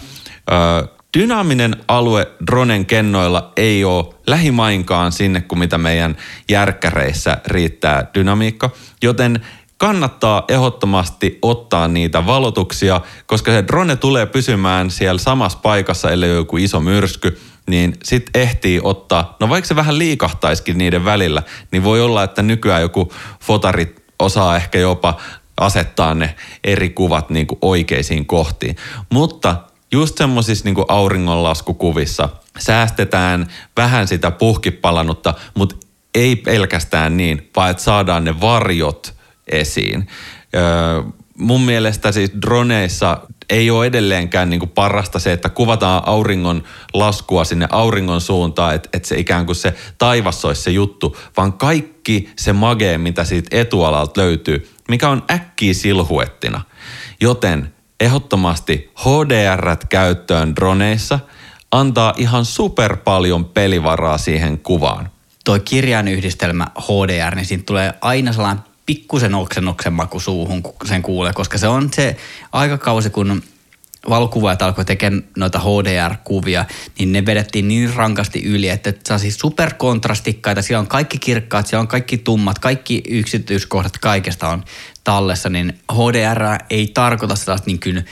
[0.52, 6.18] Ö, dynaaminen alue dronen kennoilla ei ole lähimainkaan sinne, kuin mitä meidän
[6.50, 8.70] järkkäreissä riittää dynamiikka.
[9.04, 9.46] Joten
[9.78, 16.58] kannattaa ehdottomasti ottaa niitä valotuksia, koska se drone tulee pysymään siellä samassa paikassa, ellei joku
[16.58, 22.02] iso myrsky– niin sit ehtii ottaa, no vaikka se vähän liikahtaisikin niiden välillä, niin voi
[22.02, 25.18] olla, että nykyään joku fotari osaa ehkä jopa
[25.58, 28.76] asettaa ne eri kuvat niin kuin oikeisiin kohtiin.
[29.10, 29.56] Mutta
[29.92, 32.30] just semmoisissa niin auringonlaskukuvissa
[32.60, 35.76] säästetään vähän sitä puhkipalannutta, mutta
[36.16, 39.16] ei pelkästään niin, vaan että saadaan ne varjot
[39.52, 40.08] esiin.
[40.56, 41.04] Öö,
[41.38, 47.44] mun mielestä siis droneissa ei ole edelleenkään niin kuin parasta se, että kuvataan auringon laskua
[47.44, 52.30] sinne auringon suuntaan, että, että se ikään kuin se taivas olisi se juttu, vaan kaikki
[52.38, 56.62] se magee, mitä siitä etualalta löytyy, mikä on äkkiä silhuettina.
[57.22, 61.20] Joten ehdottomasti HDR käyttöön droneissa
[61.72, 65.10] antaa ihan super paljon pelivaraa siihen kuvaan.
[65.46, 71.34] Toi kirjainyhdistelmä HDR, niin siinä tulee aina sellainen pikkusen oksennuksen maku suuhun, kun sen kuulee,
[71.34, 72.18] koska se on se
[72.52, 73.44] aikakausi, kun
[74.10, 76.66] valokuvaajat alkoi tekemään noita HDR-kuvia,
[77.00, 81.82] niin ne vedettiin niin rankasti yli, että saa siis superkontrastikkaita, siellä on kaikki kirkkaat, siellä
[81.82, 84.64] on kaikki tummat, kaikki yksityiskohdat kaikesta on
[85.04, 88.06] tallessa, niin HDR ei tarkoita sellaista niin kuin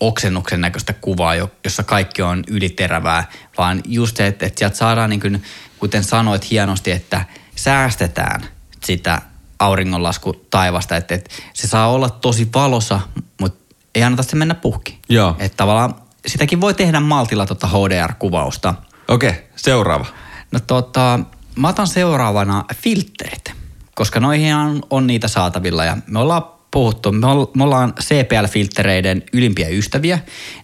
[0.00, 5.42] oksennuksen näköistä kuvaa, jossa kaikki on yliterävää, vaan just se, että sieltä saadaan, niin kuin,
[5.78, 7.24] kuten sanoit hienosti, että
[7.56, 8.48] säästetään
[8.84, 9.22] sitä
[9.58, 13.00] auringonlasku taivasta, että, että se saa olla tosi valossa,
[13.40, 14.98] mutta ei anneta se mennä puhki.
[15.08, 15.36] Joo.
[15.38, 15.94] Että tavallaan
[16.26, 18.74] sitäkin voi tehdä maltilla tuota HDR-kuvausta.
[19.08, 20.06] Okei, okay, seuraava.
[20.52, 21.20] No tota,
[21.56, 23.52] mä otan seuraavana filterit,
[23.94, 30.18] koska noihin on, on niitä saatavilla ja me ollaan puhuttu, me, ollaan CPL-filtereiden ylimpiä ystäviä,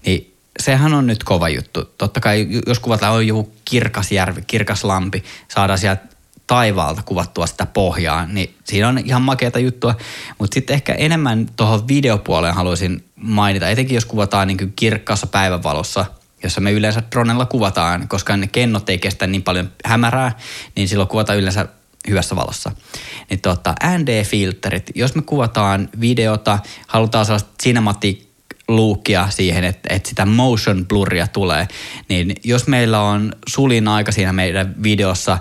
[0.06, 1.84] niin sehän on nyt kova juttu.
[1.84, 6.13] Totta kai, jos kuvataan on joku kirkas järvi, kirkas lampi, saadaan sieltä
[6.46, 9.94] taivaalta kuvattua sitä pohjaa, niin siinä on ihan makeata juttua.
[10.38, 16.06] Mutta sitten ehkä enemmän tuohon videopuoleen haluaisin mainita, etenkin jos kuvataan niin kirkkaassa päivänvalossa,
[16.42, 20.32] jossa me yleensä dronella kuvataan, koska ne kennot ei kestä niin paljon hämärää,
[20.76, 21.68] niin silloin kuvataan yleensä
[22.08, 22.72] hyvässä valossa.
[23.30, 28.24] Niin tota, ND-filterit, jos me kuvataan videota, halutaan sellaista cinematic
[28.68, 31.68] luukia siihen, että, että sitä motion blurria tulee,
[32.08, 35.38] niin jos meillä on sulin aika siinä meidän videossa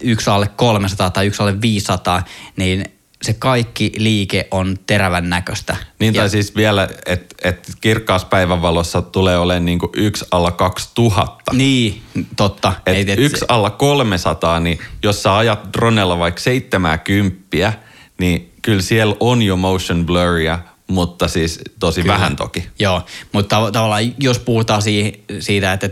[0.00, 2.22] yksi alle 300 tai yksi alle 500,
[2.56, 2.84] niin
[3.22, 5.76] se kaikki liike on terävän näköistä.
[5.98, 11.52] Niin tai ja, siis vielä, että et kirkkaassa päivänvalossa tulee olemaan niinku yksi alla 2000.
[11.52, 12.02] Niin,
[12.36, 12.72] totta.
[12.86, 17.72] Et Ei, et, yksi alla 300, niin jos sä ajat dronella vaikka 70,
[18.18, 22.14] niin kyllä siellä on jo motion blurria, mutta siis tosi kyllä.
[22.14, 22.68] vähän toki.
[22.78, 25.90] Joo, mutta tav- tavallaan jos puhutaan si- siitä, että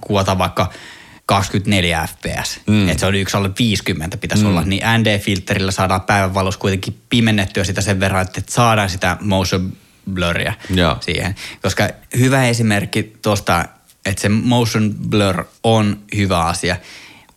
[0.00, 0.70] kuvataan vaikka–
[1.26, 2.60] 24 fps.
[2.66, 2.88] Mm.
[2.88, 4.50] Että se on yksi alle 50 pitäisi mm.
[4.50, 4.62] olla.
[4.62, 9.72] Niin ND-filterillä saadaan päivänvalossa kuitenkin pimennettyä sitä sen verran, että saadaan sitä motion
[10.12, 10.96] blurria ja.
[11.00, 11.34] siihen.
[11.62, 13.64] Koska hyvä esimerkki tuosta,
[14.06, 16.76] että se motion blur on hyvä asia.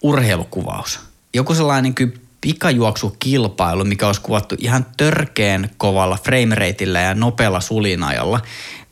[0.01, 0.99] Urheilukuvaus.
[1.33, 8.39] Joku sellainen niin pikajuoksukilpailu, mikä olisi kuvattu ihan törkeen kovalla framerateillä ja nopealla sulinajalla.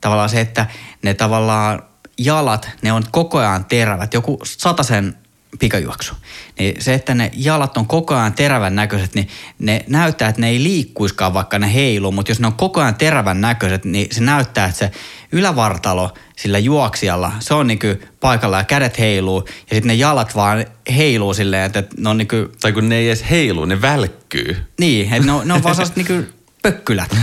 [0.02, 0.66] Tavallaan se, että
[1.02, 1.84] ne tavallaan
[2.18, 4.40] jalat, ne on koko ajan terävät, joku
[4.82, 5.16] sen
[5.60, 6.14] pikajuoksu.
[6.60, 9.28] Niin se, että ne jalat on koko ajan terävän näköiset, niin
[9.60, 12.96] ne näyttää, että ne ei liikkuiskaan vaikka ne heiluu, mutta jos ne on koko ajan
[12.96, 14.92] terävän näköiset, niin se näyttää, että se
[15.32, 17.88] ylävartalo sillä juoksijalla, se on niinku
[18.20, 22.36] paikalla ja kädet heiluu ja sitten ne jalat vaan heiluu silleen, että ne on niinku...
[22.62, 24.58] Tai kun ne ei edes heilu, ne välkkyy.
[24.80, 26.35] Niin, että ne on, ne on vaan niinku
[26.66, 27.16] pökkylät.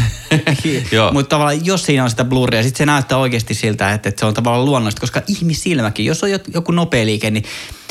[1.12, 4.26] Mutta tavallaan jos siinä on sitä blurria, sitten se näyttää oikeasti siltä, että, että se
[4.26, 7.44] on tavallaan luonnollista, koska ihmissilmäkin, jos on joku nopea liike, niin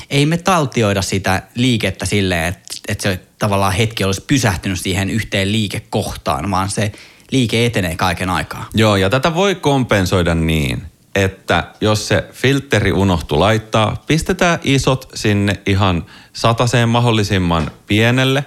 [0.10, 5.52] ei me taltioida sitä liikettä silleen, että, että se tavallaan hetki olisi pysähtynyt siihen yhteen
[5.52, 6.92] liikekohtaan, vaan se
[7.32, 8.70] liike etenee kaiken aikaa.
[8.74, 10.84] Joo, ja tätä voi kompensoida niin,
[11.16, 18.46] että jos se filteri unohtuu laittaa, pistetään isot sinne ihan sataseen mahdollisimman pienelle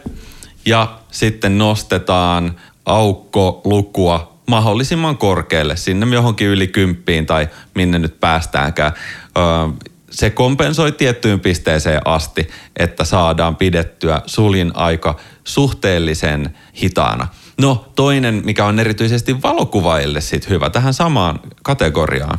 [0.66, 2.56] ja sitten nostetaan
[2.86, 8.92] aukko lukua mahdollisimman korkealle, sinne johonkin yli kymppiin tai minne nyt päästäänkään.
[10.10, 17.28] se kompensoi tiettyyn pisteeseen asti, että saadaan pidettyä sulin aika suhteellisen hitaana.
[17.60, 22.38] No toinen, mikä on erityisesti valokuvaajille sit hyvä tähän samaan kategoriaan.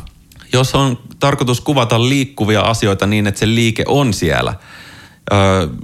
[0.53, 4.53] Jos on tarkoitus kuvata liikkuvia asioita niin, että se liike on siellä–
[5.33, 5.35] ö,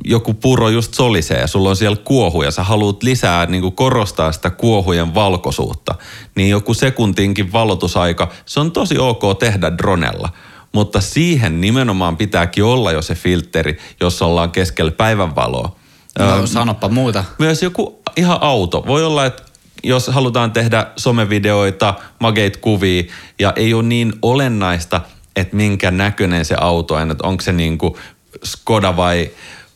[0.06, 3.76] joku puro just solisee ja sulla on siellä kuohu ja sä haluat lisää niin kuin
[3.76, 5.96] korostaa sitä kuohujen valkoisuutta,
[6.36, 10.30] niin joku sekuntinkin valotusaika, se on tosi ok tehdä dronella.
[10.74, 15.76] Mutta siihen nimenomaan pitääkin olla jo se filteri, jos ollaan keskellä päivänvaloa.
[16.20, 17.24] No, sanoppa muuta.
[17.40, 18.84] Myös joku ihan auto.
[18.88, 19.44] Voi olla, että
[19.84, 23.04] jos halutaan tehdä somevideoita, mageit kuvia
[23.40, 25.02] ja ei ole niin olennaista,
[25.36, 27.98] että minkä näköinen se auto on, että onko se niinku
[28.44, 29.32] Skoda vai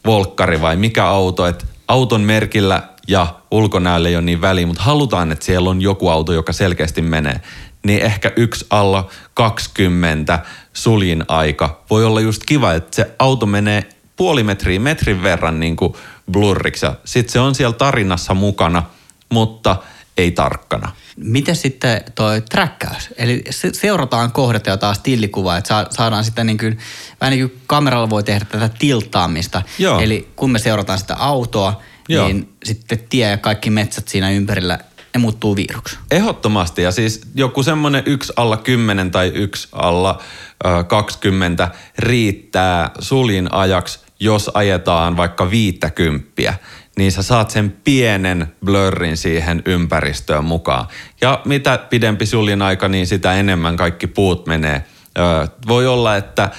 [0.05, 5.31] Volkkari vai mikä auto, että auton merkillä ja ulkonäölle ei ole niin väliä, mutta halutaan,
[5.31, 7.41] että siellä on joku auto, joka selkeästi menee,
[7.85, 10.39] niin ehkä yksi alla 20
[10.73, 11.81] suljin aika.
[11.89, 15.93] Voi olla just kiva, että se auto menee puoli metriä, metrin verran niin kuin
[16.31, 18.83] blurriksi sitten se on siellä tarinassa mukana,
[19.29, 19.75] mutta
[20.17, 20.91] ei tarkkana.
[21.17, 23.10] Miten sitten toi träkkäys?
[23.17, 26.78] Eli seurataan kohdetta ja taas tillikuvaa, että saadaan sitten niin kuin,
[27.21, 29.62] vähän niin kuin kameralla voi tehdä tätä tiltaamista.
[29.80, 29.99] Joo.
[29.99, 32.28] Eli kun me seurataan sitä autoa, Joo.
[32.28, 34.80] niin sitten tie ja kaikki metsät siinä ympärillä
[35.15, 35.97] ne muuttuu viiruksi.
[36.12, 40.21] Ehdottomasti ja siis joku semmoinen yksi alla 10 tai yksi alla
[40.65, 46.54] ö, 20 riittää sulin ajaksi, jos ajetaan vaikka viittäkymppiä
[46.99, 50.88] niin sä saat sen pienen blurrin siihen ympäristöön mukaan.
[51.21, 54.84] Ja mitä pidempi suljin aika, niin sitä enemmän kaikki puut menee.
[55.17, 56.49] Ö, voi olla, että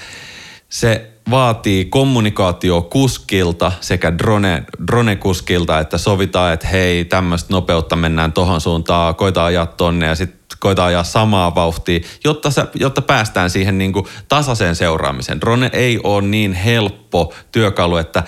[0.68, 8.60] se vaatii kommunikaatio kuskilta sekä drone, drone-kuskilta, että sovitaan, että hei, tämmöistä nopeutta mennään tohon
[8.60, 13.78] suuntaan, koita ajaa tonne ja sitten koita ajaa samaa vauhtia, jotta, sä, jotta päästään siihen
[13.78, 13.92] niin
[14.28, 15.40] tasaiseen seuraamiseen.
[15.40, 18.22] Drone ei ole niin helppo työkalu, että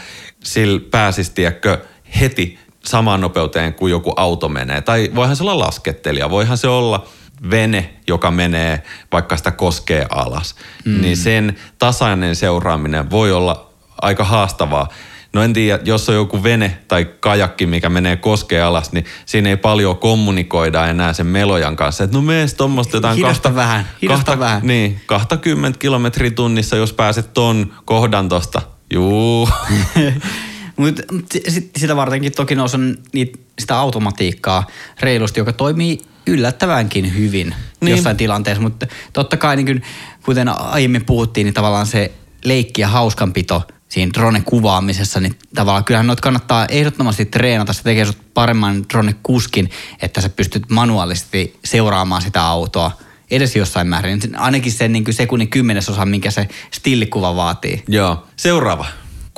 [0.44, 1.78] sillä pääsisi, tiedätkö,
[2.20, 4.80] heti samaan nopeuteen kuin joku auto menee.
[4.80, 7.06] Tai voihan se olla laskettelija, voihan se olla
[7.50, 10.54] vene, joka menee, vaikka sitä koskee alas.
[10.84, 11.00] Mm.
[11.00, 13.70] Niin sen tasainen seuraaminen voi olla
[14.02, 14.88] aika haastavaa.
[15.32, 19.48] No en tiedä, jos on joku vene tai kajakki, mikä menee koskee alas, niin siinä
[19.48, 22.04] ei paljon kommunikoida enää sen melojan kanssa.
[22.04, 24.60] Että no mees tuommoista jotain hidasta kahta, vähän, hidasta kahta, vähän.
[24.64, 28.62] Niin, 20 kilometrin tunnissa, jos pääset ton kohdan tosta.
[28.90, 29.48] Juu.
[30.78, 31.02] Mutta
[31.48, 34.66] sit, sitä vartenkin toki on niitä, sitä automatiikkaa
[35.00, 37.96] reilusti, joka toimii yllättävänkin hyvin niin.
[37.96, 38.62] jossain tilanteessa.
[38.62, 39.82] Mutta totta kai, niin kuin,
[40.24, 42.12] kuten aiemmin puhuttiin, niin tavallaan se
[42.44, 47.72] leikki ja hauskanpito siinä drone-kuvaamisessa, niin tavallaan kyllähän noita kannattaa ehdottomasti treenata.
[47.72, 49.70] Se tekee sut paremman drone-kuskin,
[50.02, 52.90] että sä pystyt manuaalisesti seuraamaan sitä autoa
[53.30, 54.20] edes jossain määrin.
[54.36, 57.82] Ainakin sen niin sekunnin kymmenesosa, minkä se stillikuva vaatii.
[57.88, 58.26] Joo.
[58.36, 58.86] Seuraava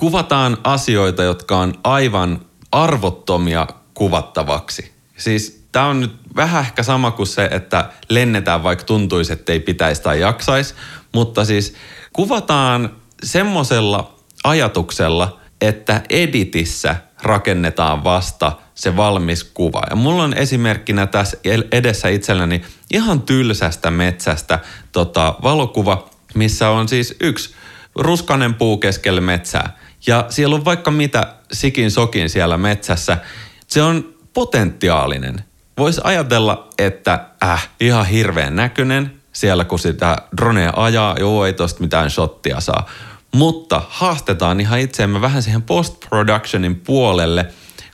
[0.00, 2.40] kuvataan asioita, jotka on aivan
[2.72, 4.92] arvottomia kuvattavaksi.
[5.16, 9.60] Siis tämä on nyt vähän ehkä sama kuin se, että lennetään vaikka tuntuisi, että ei
[9.60, 10.74] pitäisi tai jaksaisi,
[11.12, 11.74] mutta siis
[12.12, 12.90] kuvataan
[13.22, 19.82] semmoisella ajatuksella, että editissä rakennetaan vasta se valmis kuva.
[19.90, 21.36] Ja mulla on esimerkkinä tässä
[21.72, 24.58] edessä itselläni ihan tylsästä metsästä
[24.92, 27.54] tota, valokuva, missä on siis yksi
[27.94, 29.78] ruskanen puu keskellä metsää.
[30.06, 33.18] Ja siellä on vaikka mitä sikin sokin siellä metsässä.
[33.66, 35.44] Se on potentiaalinen.
[35.78, 41.80] Voisi ajatella, että äh, ihan hirveän näköinen siellä, kun sitä dronea ajaa, joo ei tosta
[41.80, 42.88] mitään shottia saa.
[43.34, 47.46] Mutta haastetaan ihan itseämme vähän siihen post-productionin puolelle.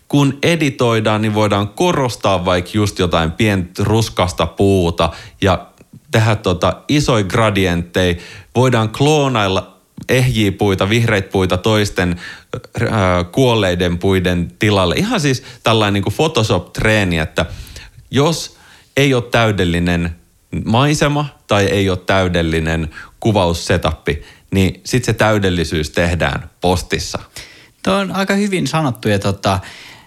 [0.08, 5.10] Kun editoidaan, niin voidaan korostaa vaikka just jotain pientä ruskasta puuta
[5.42, 5.66] ja
[6.10, 8.14] tehdä tota isoja gradientteja.
[8.54, 9.75] Voidaan kloonailla
[10.08, 12.20] ehjiä puita, vihreitä puita toisten
[12.82, 12.90] äh,
[13.32, 14.94] kuolleiden puiden tilalle.
[14.94, 17.46] Ihan siis tällainen niin kuin Photoshop-treeni, että
[18.10, 18.56] jos
[18.96, 20.16] ei ole täydellinen
[20.64, 27.18] maisema tai ei ole täydellinen kuvaussetappi, niin sitten se täydellisyys tehdään postissa.
[27.82, 29.60] Tuo on aika hyvin sanottu ja tota,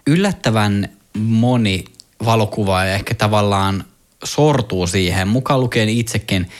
[0.07, 1.85] yllättävän moni
[2.25, 3.83] valokuvaaja ehkä tavallaan
[4.23, 6.47] sortuu siihen, mukaan lukien itsekin–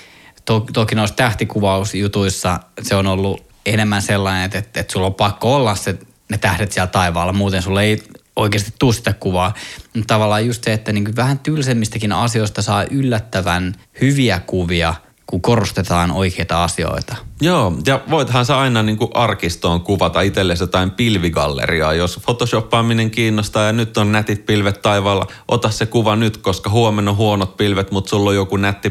[0.50, 5.56] to, toki noissa tähtikuvausjutuissa se on ollut enemmän sellainen, että, että, että sulla on pakko
[5.56, 8.04] olla se, ne tähdet siellä taivaalla, muuten sulla ei
[8.36, 9.54] oikeasti tule sitä kuvaa.
[9.96, 14.94] Mutta tavallaan just se, että niin vähän tylsemmistäkin asioista saa yllättävän hyviä kuvia,
[15.26, 17.16] kun korostetaan oikeita asioita.
[17.42, 23.64] Joo, ja voithan sä aina niin kuin arkistoon kuvata itsellesi jotain pilvigalleriaa, jos photoshoppaaminen kiinnostaa
[23.66, 27.92] ja nyt on nätit pilvet taivaalla, ota se kuva nyt, koska huomenna on huonot pilvet,
[27.92, 28.90] mutta sulla on joku nätti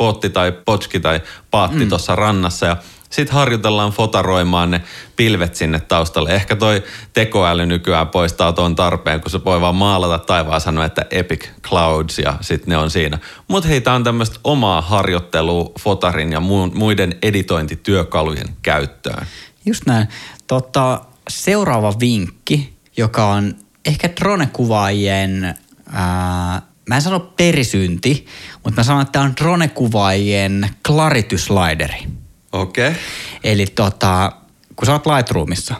[0.00, 1.88] pootti tai potski tai paatti mm.
[1.88, 2.76] tuossa rannassa ja
[3.10, 4.80] sitten harjoitellaan fotaroimaan ne
[5.16, 6.30] pilvet sinne taustalle.
[6.34, 6.82] Ehkä toi
[7.12, 12.18] tekoäly nykyään poistaa tuon tarpeen, kun se voi vaan maalata taivaan sanoa, että epic clouds
[12.18, 13.18] ja sitten ne on siinä.
[13.48, 16.40] Mutta hei, tämä on tämmöistä omaa harjoittelua fotarin ja
[16.74, 19.26] muiden editointityökalujen käyttöön.
[19.66, 20.08] Just näin.
[20.46, 25.54] Totta, seuraava vinkki, joka on ehkä drone-kuvaajien
[25.92, 28.26] ää, mä en sano perisynti,
[28.64, 32.06] mutta mä sanon, että tämä on drone-kuvaajien klarityslaideri.
[32.52, 32.88] Okei.
[32.88, 33.00] Okay.
[33.44, 34.32] Eli tota,
[34.76, 35.74] kun sä oot Lightroomissa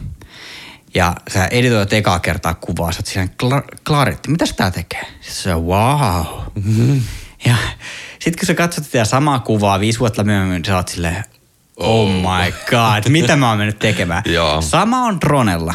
[0.94, 3.28] ja sä editoit ekaa kertaa kuvaa, sä oot siinä
[3.86, 5.06] klaritti, mitä tää tekee?
[5.20, 6.24] Se wow.
[6.54, 7.02] Mm-hmm.
[7.44, 7.56] Ja,
[8.18, 11.24] sitten kun sä katsot sitä samaa kuvaa viisi vuotta myöhemmin, sä oot silleen,
[11.76, 14.22] oh, oh my god, mitä mä oon mennyt tekemään.
[14.60, 15.74] Sama on dronella.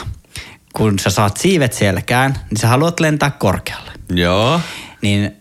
[0.74, 3.92] Kun sä saat siivet selkään, niin sä haluat lentää korkealle.
[4.10, 4.62] Joo.
[5.02, 5.32] Niin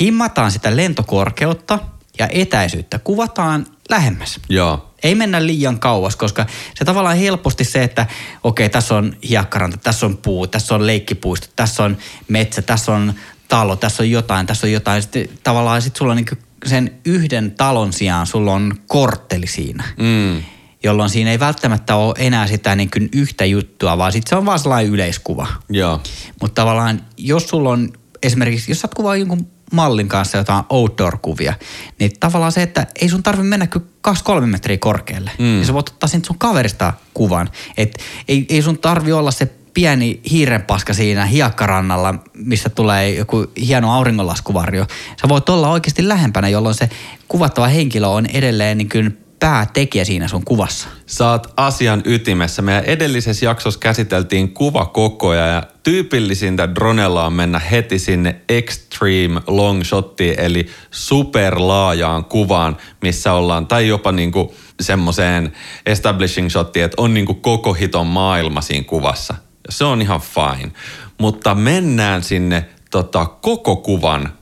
[0.00, 1.78] himmataan sitä lentokorkeutta
[2.18, 4.40] ja etäisyyttä, kuvataan lähemmäs.
[4.48, 4.94] Joo.
[5.02, 8.06] Ei mennä liian kauas, koska se tavallaan helposti se, että
[8.42, 11.96] okei, okay, tässä on hiekkaranta, tässä on puu, tässä on leikkipuisto, tässä on
[12.28, 13.14] metsä, tässä on
[13.48, 15.02] talo, tässä on jotain, tässä on jotain.
[15.02, 19.84] Sitten tavallaan sit sulla on niin sen yhden talon sijaan sulla on kortteli siinä.
[19.96, 20.42] Mm.
[20.84, 24.46] Jolloin siinä ei välttämättä ole enää sitä niin kuin yhtä juttua, vaan sitten se on
[24.46, 25.46] vaan sellainen yleiskuva.
[25.70, 26.00] Joo.
[26.40, 31.54] Mutta tavallaan, jos sulla on esimerkiksi, jos sä kuvaa jonkun mallin kanssa jotain outdoor-kuvia,
[31.98, 35.30] niin tavallaan se, että ei sun tarvitse mennä kyllä 2-3 metriä korkealle.
[35.38, 35.58] Mm.
[35.58, 37.50] Ja sä voit ottaa siitä sun kaverista kuvan.
[37.76, 43.92] Et ei, ei sun tarvi olla se pieni hiirenpaska siinä hiekkarannalla, missä tulee joku hieno
[43.92, 44.86] auringonlaskuvarjo.
[45.22, 46.88] Sä voit olla oikeasti lähempänä, jolloin se
[47.28, 50.88] kuvattava henkilö on edelleen niin kuin päätekijä siinä sun kuvassa.
[51.06, 52.62] Saat asian ytimessä.
[52.62, 60.40] Meidän edellisessä jaksossa käsiteltiin kuvakokoja ja tyypillisintä dronella on mennä heti sinne extreme long shottiin,
[60.40, 65.52] eli superlaajaan kuvaan, missä ollaan, tai jopa niinku semmoiseen
[65.86, 69.34] establishing shottiin, että on niinku koko hiton maailma siinä kuvassa.
[69.68, 70.72] Se on ihan fine.
[71.18, 74.32] Mutta mennään sinne tota, koko kuvan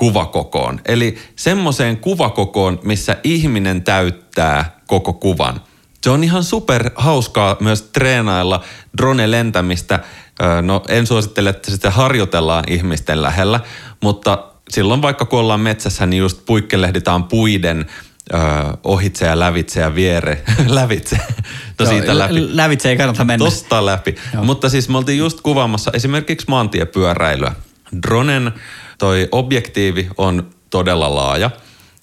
[0.00, 0.80] kuvakokoon.
[0.86, 4.29] Eli semmoiseen kuvakokoon, missä ihminen täyttää
[4.86, 5.60] koko kuvan.
[6.02, 8.64] Se on ihan super hauskaa myös treenailla
[8.96, 9.98] drone-lentämistä.
[10.62, 13.60] No en suosittele, että sitä harjoitellaan ihmisten lähellä,
[14.02, 17.86] mutta silloin vaikka kun ollaan metsässä, niin just puikkelehditaan puiden
[18.84, 20.42] ohitse ja lävitse ja viere.
[20.68, 21.16] lävitse.
[21.16, 22.56] No Joo, siitä läpi.
[22.56, 23.44] Lävitse ei kannata mennä.
[23.44, 24.14] Tosta läpi.
[24.34, 24.44] Joo.
[24.44, 27.52] Mutta siis me oltiin just kuvaamassa esimerkiksi maantiepyöräilyä.
[28.02, 28.52] Dronen
[28.98, 31.50] toi objektiivi on todella laaja.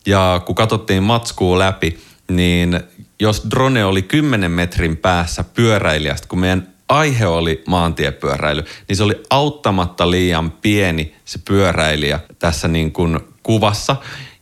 [0.06, 2.00] Ja kun katsottiin matskuu läpi,
[2.32, 2.80] niin
[3.20, 9.24] jos drone oli 10 metrin päässä pyöräilijästä, kun meidän aihe oli maantiepyöräily, niin se oli
[9.30, 13.96] auttamatta liian pieni se pyöräilijä tässä niin kuin kuvassa.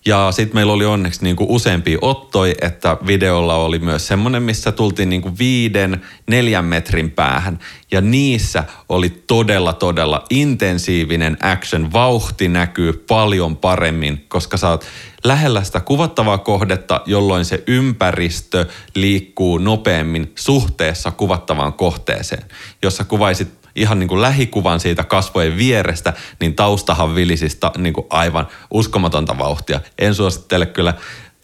[0.08, 5.10] Ja sitten meillä oli onneksi niinku useampia ottoi, että videolla oli myös semmoinen, missä tultiin
[5.10, 7.60] niinku viiden, neljän metrin päähän.
[7.91, 11.94] Ja niissä oli todella, todella intensiivinen action.
[11.94, 14.86] Vauhti näkyy paljon paremmin, koska sä oot
[15.24, 18.65] lähellä sitä kuvattavaa kohdetta, jolloin se ympäristö
[18.96, 22.44] liikkuu nopeammin suhteessa kuvattavaan kohteeseen.
[22.84, 28.07] Jos sä kuvaisit ihan niin kuin lähikuvan siitä kasvojen vierestä, niin taustahan vilisistä niin kuin
[28.09, 29.79] aivan uskomatonta vauhtia.
[29.99, 30.93] En suosittele kyllä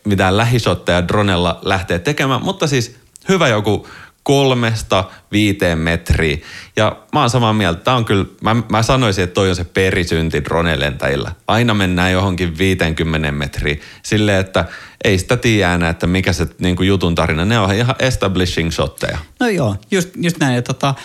[0.06, 2.96] mitään lähisotteja dronella lähteä tekemään, mutta siis
[3.30, 3.88] hyvä joku
[4.24, 6.38] kolmesta viiteen metriä.
[6.76, 7.82] Ja mä oon samaa mieltä.
[7.82, 11.32] Tää on kyllä, mä, mä sanoisin, että toi on se perisynti dronelentäjillä.
[11.48, 13.76] Aina mennään johonkin 50 metriä.
[14.04, 14.66] Silleen, että
[15.04, 17.46] ei sitä tiedä että mikä se niin jutun tarina.
[17.46, 19.18] Ne on ihan establishing shotteja.
[19.40, 20.56] No joo, just, just näin.
[20.56, 20.96] Ja tota,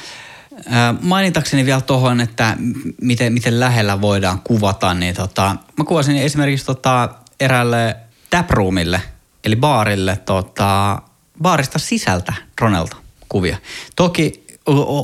[1.01, 2.57] Mainitakseni vielä tuohon, että
[3.01, 7.09] miten, miten lähellä voidaan kuvata, niin tota, mä kuvasin esimerkiksi tota
[7.41, 7.97] eräälle
[8.31, 9.03] taproomille,
[9.45, 11.03] eli baarille, tota,
[11.43, 12.97] baarista sisältä dronelta
[13.29, 13.57] kuvia.
[13.97, 14.46] Toki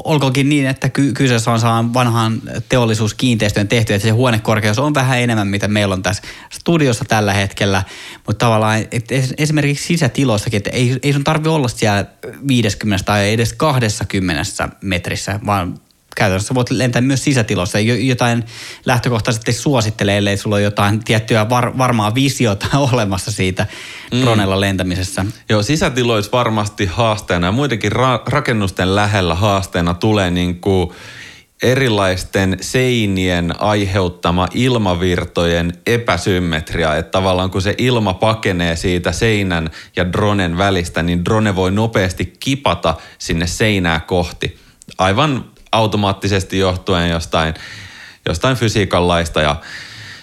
[0.05, 5.19] olkoonkin niin, että ky- kyseessä on saan vanhaan teollisuuskiinteistöön tehty, että se huonekorkeus on vähän
[5.19, 7.83] enemmän, mitä meillä on tässä studiossa tällä hetkellä.
[8.27, 12.05] Mutta tavallaan että esimerkiksi sisätiloissakin, että ei, ei sun tarvi olla siellä
[12.49, 15.81] 50 tai edes 20 metrissä, vaan
[16.17, 17.79] käytännössä voit lentää myös sisätiloissa.
[17.79, 18.45] Jotain
[18.87, 23.67] lähtökohtaisesti suosittelee, ellei sulla ole jotain tiettyä var, varmaa visiota olemassa siitä
[24.13, 24.21] mm.
[24.21, 25.25] dronella lentämisessä.
[25.49, 30.91] Joo, sisätiloissa varmasti haasteena ja muidenkin ra- rakennusten lähellä haasteena tulee niin kuin
[31.63, 40.59] erilaisten seinien aiheuttama ilmavirtojen epäsymmetria, että tavallaan kun se ilma pakenee siitä seinän ja dronen
[40.59, 44.59] välistä, niin drone voi nopeasti kipata sinne seinää kohti.
[44.99, 47.55] Aivan automaattisesti johtuen jostain,
[48.29, 49.57] jostain fysiikan laista ja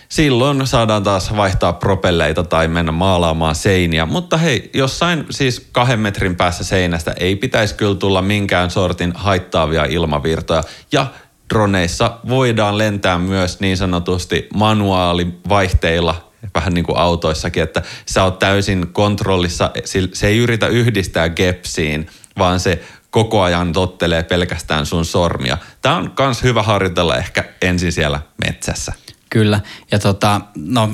[0.09, 4.05] silloin saadaan taas vaihtaa propelleita tai mennä maalaamaan seiniä.
[4.05, 9.85] Mutta hei, jossain siis kahden metrin päässä seinästä ei pitäisi kyllä tulla minkään sortin haittaavia
[9.85, 10.63] ilmavirtoja.
[10.91, 11.07] Ja
[11.53, 18.87] droneissa voidaan lentää myös niin sanotusti manuaalivaihteilla, vähän niin kuin autoissakin, että sä oot täysin
[18.87, 19.71] kontrollissa.
[20.13, 25.57] Se ei yritä yhdistää gepsiin, vaan se koko ajan tottelee pelkästään sun sormia.
[25.81, 28.93] Tämä on myös hyvä harjoitella ehkä ensin siellä metsässä.
[29.29, 29.59] Kyllä,
[29.91, 30.89] ja tota, no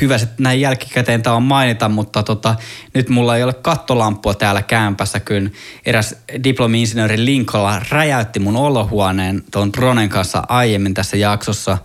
[0.00, 2.54] hyvä, että näin jälkikäteen tämä on mainita, mutta tota,
[2.94, 5.50] nyt mulla ei ole kattolampua täällä kämpässä, kun
[5.86, 11.78] eräs diplomi-insinööri Linkola räjäytti mun olohuoneen tuon dronen kanssa aiemmin tässä jaksossa.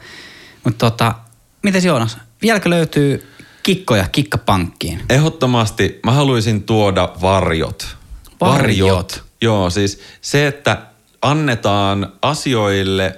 [0.63, 1.13] Mutta tota,
[1.63, 3.27] miten Joonas, vieläkö löytyy
[3.63, 5.01] kikkoja kikkapankkiin.
[5.09, 7.96] Ehdottomasti mä haluaisin tuoda varjot.
[8.41, 9.23] Varjot.
[9.41, 10.81] Joo, siis se, että
[11.21, 13.15] annetaan asioille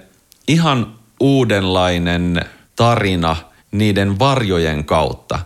[0.47, 2.41] ihan uudenlainen
[2.75, 3.35] tarina
[3.71, 5.39] niiden varjojen kautta.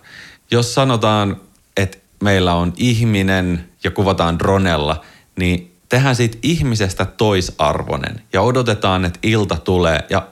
[0.52, 1.42] Jos sanotaan,
[1.78, 5.02] että meillä on ihminen ja kuvataan dronella,
[5.40, 10.28] niin tehdään siitä ihmisestä toisarvoinen ja odotetaan, että ilta tulee ja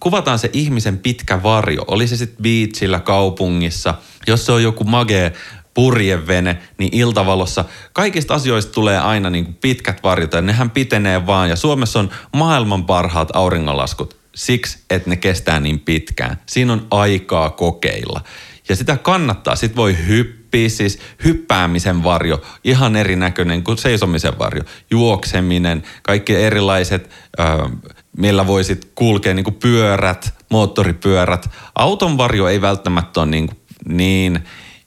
[0.00, 1.84] kuvataan se ihmisen pitkä varjo.
[1.86, 3.94] Oli se sitten beachillä, kaupungissa,
[4.26, 5.32] jos se on joku magee
[5.74, 11.48] purjevene, niin iltavalossa kaikista asioista tulee aina niin kuin pitkät varjot ja nehän pitenee vaan.
[11.48, 16.36] Ja Suomessa on maailman parhaat auringonlaskut siksi, että ne kestää niin pitkään.
[16.46, 18.20] Siinä on aikaa kokeilla.
[18.68, 19.56] Ja sitä kannattaa.
[19.56, 24.62] Sitten voi hyppiä, siis hyppäämisen varjo, ihan erinäköinen kuin seisomisen varjo.
[24.90, 27.10] Juokseminen, kaikki erilaiset,
[27.40, 27.72] äh,
[28.16, 31.50] millä voisit kulkea niin kuin pyörät, moottoripyörät.
[31.74, 33.50] Auton varjo ei välttämättä ole niin,
[33.88, 34.44] niin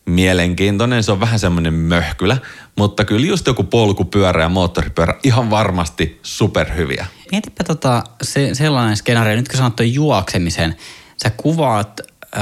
[0.08, 2.38] mielenkiintoinen, se on vähän semmoinen möhkylä,
[2.76, 7.06] mutta kyllä just joku polkupyörä ja moottoripyörä ihan varmasti superhyviä.
[7.32, 10.76] Mietipä tota, se, sellainen skenaario, nyt kun sanot juoksemisen,
[11.24, 12.42] sä kuvaat äh,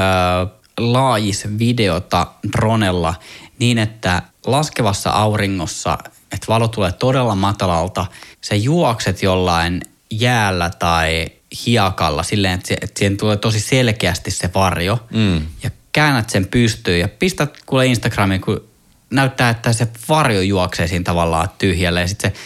[0.77, 3.13] laajis videota dronella
[3.59, 5.97] niin, että laskevassa auringossa,
[6.31, 8.05] että valo tulee todella matalalta,
[8.41, 11.27] sä juokset jollain jäällä tai
[11.65, 15.41] hiakalla silleen, että siihen tulee tosi selkeästi se varjo mm.
[15.63, 18.63] ja käännät sen pystyyn ja pistät kuule Instagramiin, kun
[19.09, 22.37] näyttää, että se varjo juoksee siinä tavallaan tyhjälle ja sitten se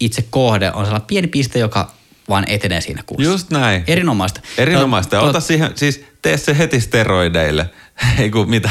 [0.00, 1.90] itse kohde on sellainen pieni piste, joka
[2.28, 3.30] vaan etenee siinä kuvassa.
[3.30, 3.84] Just näin.
[3.86, 4.40] Erinomaista.
[4.58, 5.16] Erinomaista.
[5.16, 7.70] Ja ota siihen, siis tee se heti steroideille.
[8.18, 8.70] Ei kun mitä,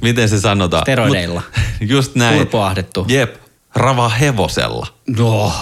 [0.00, 0.82] miten se sanotaan.
[0.82, 1.42] Steroideilla.
[1.80, 2.38] Mut, just näin.
[2.38, 3.04] Turpoahdettu.
[3.08, 3.36] Jep.
[3.74, 4.86] Rava hevosella.
[5.16, 5.52] No,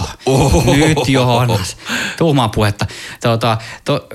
[0.77, 1.77] nyt Johannes.
[2.19, 2.87] Tuhmaa puhetta.
[3.23, 4.09] Tuota, to,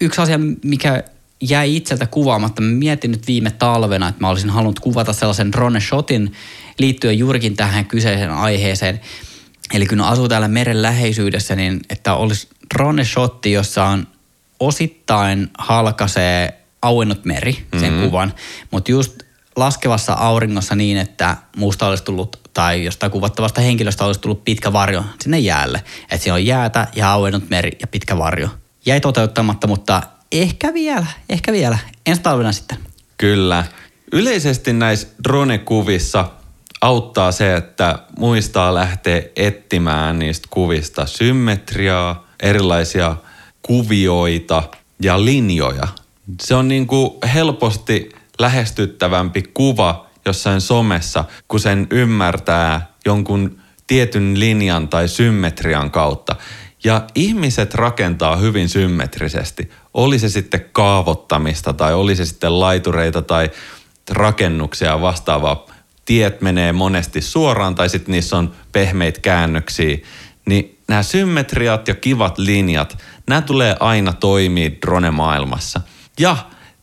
[0.00, 1.02] yksi asia, mikä
[1.40, 2.62] jäi itseltä kuvaamatta.
[2.62, 6.32] Mä mietin nyt viime talvena, että mä olisin halunnut kuvata sellaisen drone shotin
[6.78, 9.00] liittyen juurikin tähän kyseiseen aiheeseen.
[9.74, 14.06] Eli kun asuu täällä meren läheisyydessä, niin että olisi drone shotti, jossa on
[14.60, 18.04] osittain halkaisee auennut meri, sen mm-hmm.
[18.04, 18.34] kuvan,
[18.70, 19.22] mutta just
[19.56, 25.04] laskevassa auringossa niin, että muusta olisi tullut, tai jostain kuvattavasta henkilöstä olisi tullut pitkä varjo
[25.20, 25.82] sinne jäälle.
[26.02, 28.48] Että siinä on jäätä ja auennut meri ja pitkä varjo.
[28.86, 31.78] Jäi toteuttamatta, mutta ehkä vielä, ehkä vielä.
[32.06, 32.78] Ensi talvena sitten.
[33.18, 33.64] Kyllä.
[34.12, 36.24] Yleisesti näissä drone-kuvissa
[36.80, 43.16] auttaa se, että muistaa lähteä etsimään niistä kuvista symmetriaa, erilaisia
[43.62, 44.62] kuvioita
[45.02, 45.88] ja linjoja.
[46.40, 48.08] Se on niin kuin helposti
[48.38, 56.36] lähestyttävämpi kuva jossain somessa, kun sen ymmärtää jonkun tietyn linjan tai symmetrian kautta.
[56.84, 59.70] Ja ihmiset rakentaa hyvin symmetrisesti.
[59.98, 63.50] Oli se sitten kaavottamista tai oli se sitten laitureita tai
[64.10, 65.66] rakennuksia vastaavaa.
[66.04, 69.98] Tiet menee monesti suoraan tai sitten niissä on pehmeitä käännöksiä.
[70.46, 75.80] Niin nämä symmetriat ja kivat linjat, nämä tulee aina toimia drone-maailmassa.
[76.20, 76.36] Ja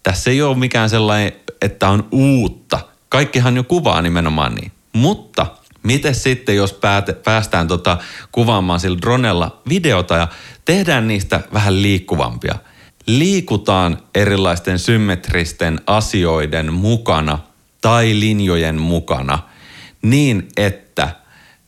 [0.04, 2.80] tässä ei ole mikään sellainen, että on uutta.
[3.10, 4.72] Kaikkihan jo kuvaa nimenomaan niin.
[4.94, 5.46] Mutta
[5.84, 7.98] Miten sitten, jos pääte, päästään tota
[8.32, 10.28] kuvaamaan sillä dronella videota ja
[10.66, 12.56] tehdään niistä vähän liikkuvampia?
[13.06, 17.40] Liikutaan erilaisten symmetristen asioiden mukana
[17.82, 19.40] tai linjojen mukana
[20.02, 21.10] niin, että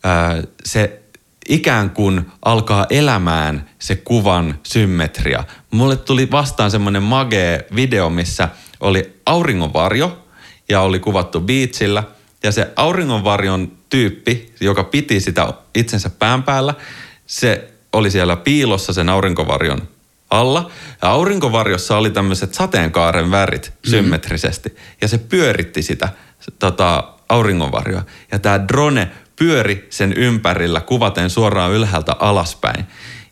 [0.04, 1.02] ää, se
[1.50, 5.44] ikään kuin alkaa elämään se kuvan symmetria.
[5.72, 10.28] Mulle tuli vastaan semmoinen magee video, missä oli auringonvarjo
[10.70, 12.04] ja oli kuvattu beachillä–
[12.44, 16.74] ja se auringonvarjon tyyppi, joka piti sitä itsensä pään päällä,
[17.26, 19.88] se oli siellä piilossa sen aurinkovarjon
[20.30, 20.72] alla.
[21.02, 23.90] Ja aurinkovarjossa oli tämmöiset sateenkaaren värit mm.
[23.90, 24.76] symmetrisesti.
[25.02, 26.10] Ja se pyöritti sitä
[26.60, 28.06] tota, auringonvarjoa.
[28.32, 32.86] Ja tämä drone pyöri sen ympärillä kuvaten suoraan ylhäältä alaspäin.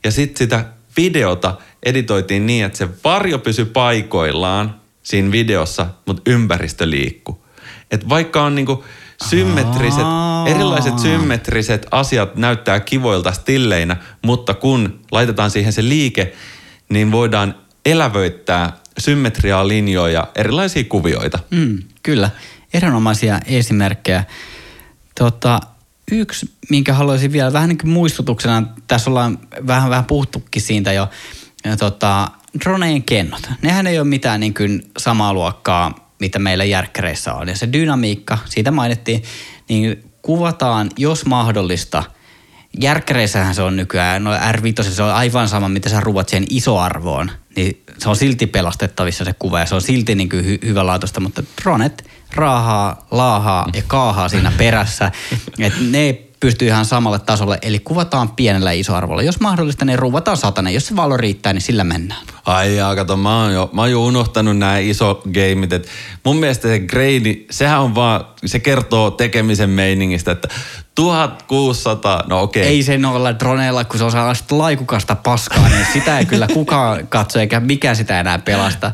[0.03, 0.65] Ja sitten sitä
[0.97, 7.35] videota editoitiin niin, että se varjo pysyi paikoillaan siinä videossa, mutta ympäristö liikkui.
[7.91, 8.85] Et vaikka on niinku
[9.29, 10.47] symmetriset, Aa.
[10.47, 16.33] erilaiset symmetriset asiat näyttää kivoilta stilleinä, mutta kun laitetaan siihen se liike,
[16.89, 17.55] niin voidaan
[17.85, 21.39] elävöittää symmetriaa, linjoja, erilaisia kuvioita.
[21.51, 22.29] Mm, kyllä,
[22.73, 24.23] erinomaisia esimerkkejä.
[25.19, 25.59] Tota,
[26.11, 31.09] yksi, minkä haluaisin vielä vähän niin kuin muistutuksena, tässä ollaan vähän, vähän puhuttukin siitä jo,
[31.65, 33.49] ja tota, droneen kennot.
[33.61, 37.47] Nehän ei ole mitään niin kuin samaa luokkaa mitä meillä järkkäreissä on.
[37.47, 39.23] Ja se dynamiikka, siitä mainittiin,
[39.69, 42.03] niin kuvataan, jos mahdollista,
[42.81, 47.31] järkkäreissähän se on nykyään, no R5 se on aivan sama, mitä sä ruvat siihen isoarvoon,
[47.55, 51.19] niin se on silti pelastettavissa se kuva ja se on silti niin kuin hy- hyvälaatuista,
[51.19, 55.11] mutta dronet raahaa, laahaa ja kaahaa siinä perässä.
[55.59, 59.23] Et ne pystyy ihan samalle tasolle, eli kuvataan pienellä isoarvolla.
[59.23, 60.73] Jos mahdollista, niin ruuvataan satanen.
[60.73, 62.25] Jos se valo riittää, niin sillä mennään.
[62.45, 65.73] Ai jaa, kato, mä oon jo, mä oon jo unohtanut nämä iso gameit.
[65.73, 65.87] Et
[66.25, 70.47] mun mielestä se graini, sehän on vaan, se kertoo tekemisen meiningistä, että
[70.95, 72.61] 1600, no okei.
[72.61, 72.73] Okay.
[72.73, 77.07] Ei sen olla droneella, kun se on sellaista laikukasta paskaa, niin sitä ei kyllä kukaan
[77.07, 78.91] katso, eikä mikä sitä enää pelasta.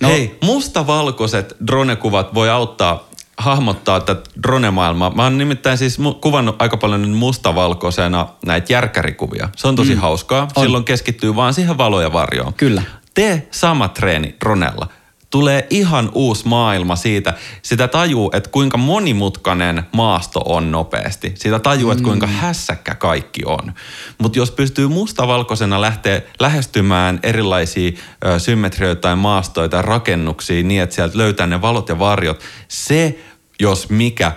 [0.00, 3.08] No, Hei, mustavalkoiset dronekuvat voi auttaa
[3.38, 5.10] hahmottaa tätä drone-maailmaa.
[5.10, 9.48] Mä oon nimittäin siis kuvannut aika paljon mustavalkoisena näitä järkärikuvia.
[9.56, 10.00] Se on tosi mm.
[10.00, 10.48] hauskaa.
[10.56, 10.64] On.
[10.64, 12.54] Silloin keskittyy vaan siihen valo ja varjoon.
[12.54, 12.82] Kyllä.
[13.14, 14.88] Tee sama treeni dronella
[15.34, 17.34] tulee ihan uusi maailma siitä.
[17.62, 21.32] Sitä tajuu, että kuinka monimutkainen maasto on nopeasti.
[21.34, 22.32] Sitä tajuu, että kuinka mm.
[22.32, 23.74] hässäkkä kaikki on.
[24.18, 27.92] Mutta jos pystyy mustavalkoisena lähteä lähestymään erilaisia
[28.24, 33.18] ö, symmetrioita tai maastoja tai rakennuksia niin, että sieltä löytää ne valot ja varjot, se
[33.60, 34.32] jos mikä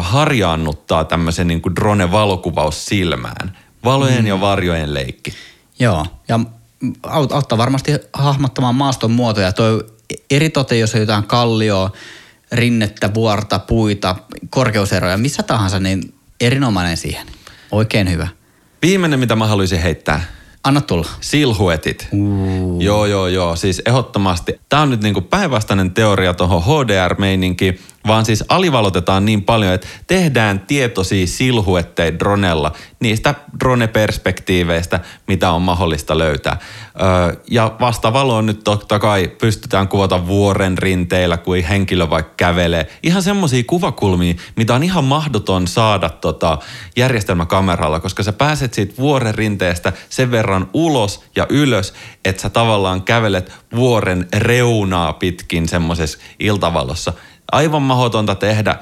[0.00, 3.56] harjaannuttaa tämmöisen niin kuin drone-valokuvaus silmään.
[3.84, 4.26] Valojen mm.
[4.26, 5.32] ja varjojen leikki.
[5.78, 6.40] Joo, ja
[7.30, 9.52] auttaa varmasti hahmottamaan maaston muotoja.
[9.52, 9.91] Toi
[10.34, 11.90] eritoten, jos on jotain kallioa,
[12.52, 14.16] rinnettä, vuorta, puita,
[14.50, 17.26] korkeuseroja, missä tahansa, niin erinomainen siihen.
[17.70, 18.28] Oikein hyvä.
[18.82, 20.24] Viimeinen, mitä mä haluaisin heittää.
[20.64, 21.08] Anna tulla.
[21.20, 22.08] Silhuetit.
[22.12, 22.80] Uh.
[22.80, 23.56] Joo, joo, joo.
[23.56, 24.60] Siis ehdottomasti.
[24.68, 30.60] Tämä on nyt niinku päinvastainen teoria tuohon HDR-meininkiin vaan siis alivalotetaan niin paljon, että tehdään
[30.60, 36.58] tietoisia silhuetteja dronella niistä drone-perspektiiveistä, mitä on mahdollista löytää.
[37.00, 37.76] Öö, ja
[38.12, 42.86] on nyt totta kai pystytään kuvata vuoren rinteillä, kuin henkilö vaikka kävelee.
[43.02, 46.58] Ihan semmoisia kuvakulmia, mitä on ihan mahdoton saada tota
[46.96, 51.94] järjestelmäkameralla, koska sä pääset siitä vuoren rinteestä sen verran ulos ja ylös,
[52.24, 57.12] että sä tavallaan kävelet vuoren reunaa pitkin semmoisessa iltavalossa–
[57.52, 58.78] aivan mahdotonta tehdä ö,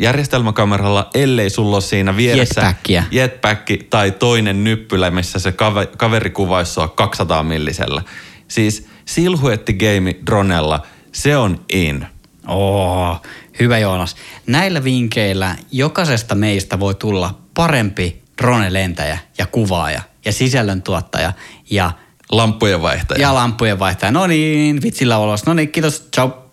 [0.00, 3.02] järjestelmäkameralla, ellei sulla ole siinä vieressä Jetpackia.
[3.10, 5.54] jetpack tai toinen nyppylä, missä se
[5.96, 8.02] kaveri kuvaisi sua 200 millisellä.
[8.48, 12.06] Siis silhuettigame dronella, se on in.
[12.46, 13.22] Oh,
[13.60, 14.16] hyvä Joonas.
[14.46, 21.32] Näillä vinkkeillä jokaisesta meistä voi tulla parempi drone-lentäjä ja kuvaaja ja sisällöntuottaja
[21.70, 21.90] ja
[22.30, 23.20] Lampujen vaihtaja.
[23.20, 24.12] Ja lampujen vaihtaja.
[24.12, 25.46] No niin, vitsillä olos.
[25.46, 26.08] No niin, kiitos.
[26.14, 26.47] Ciao.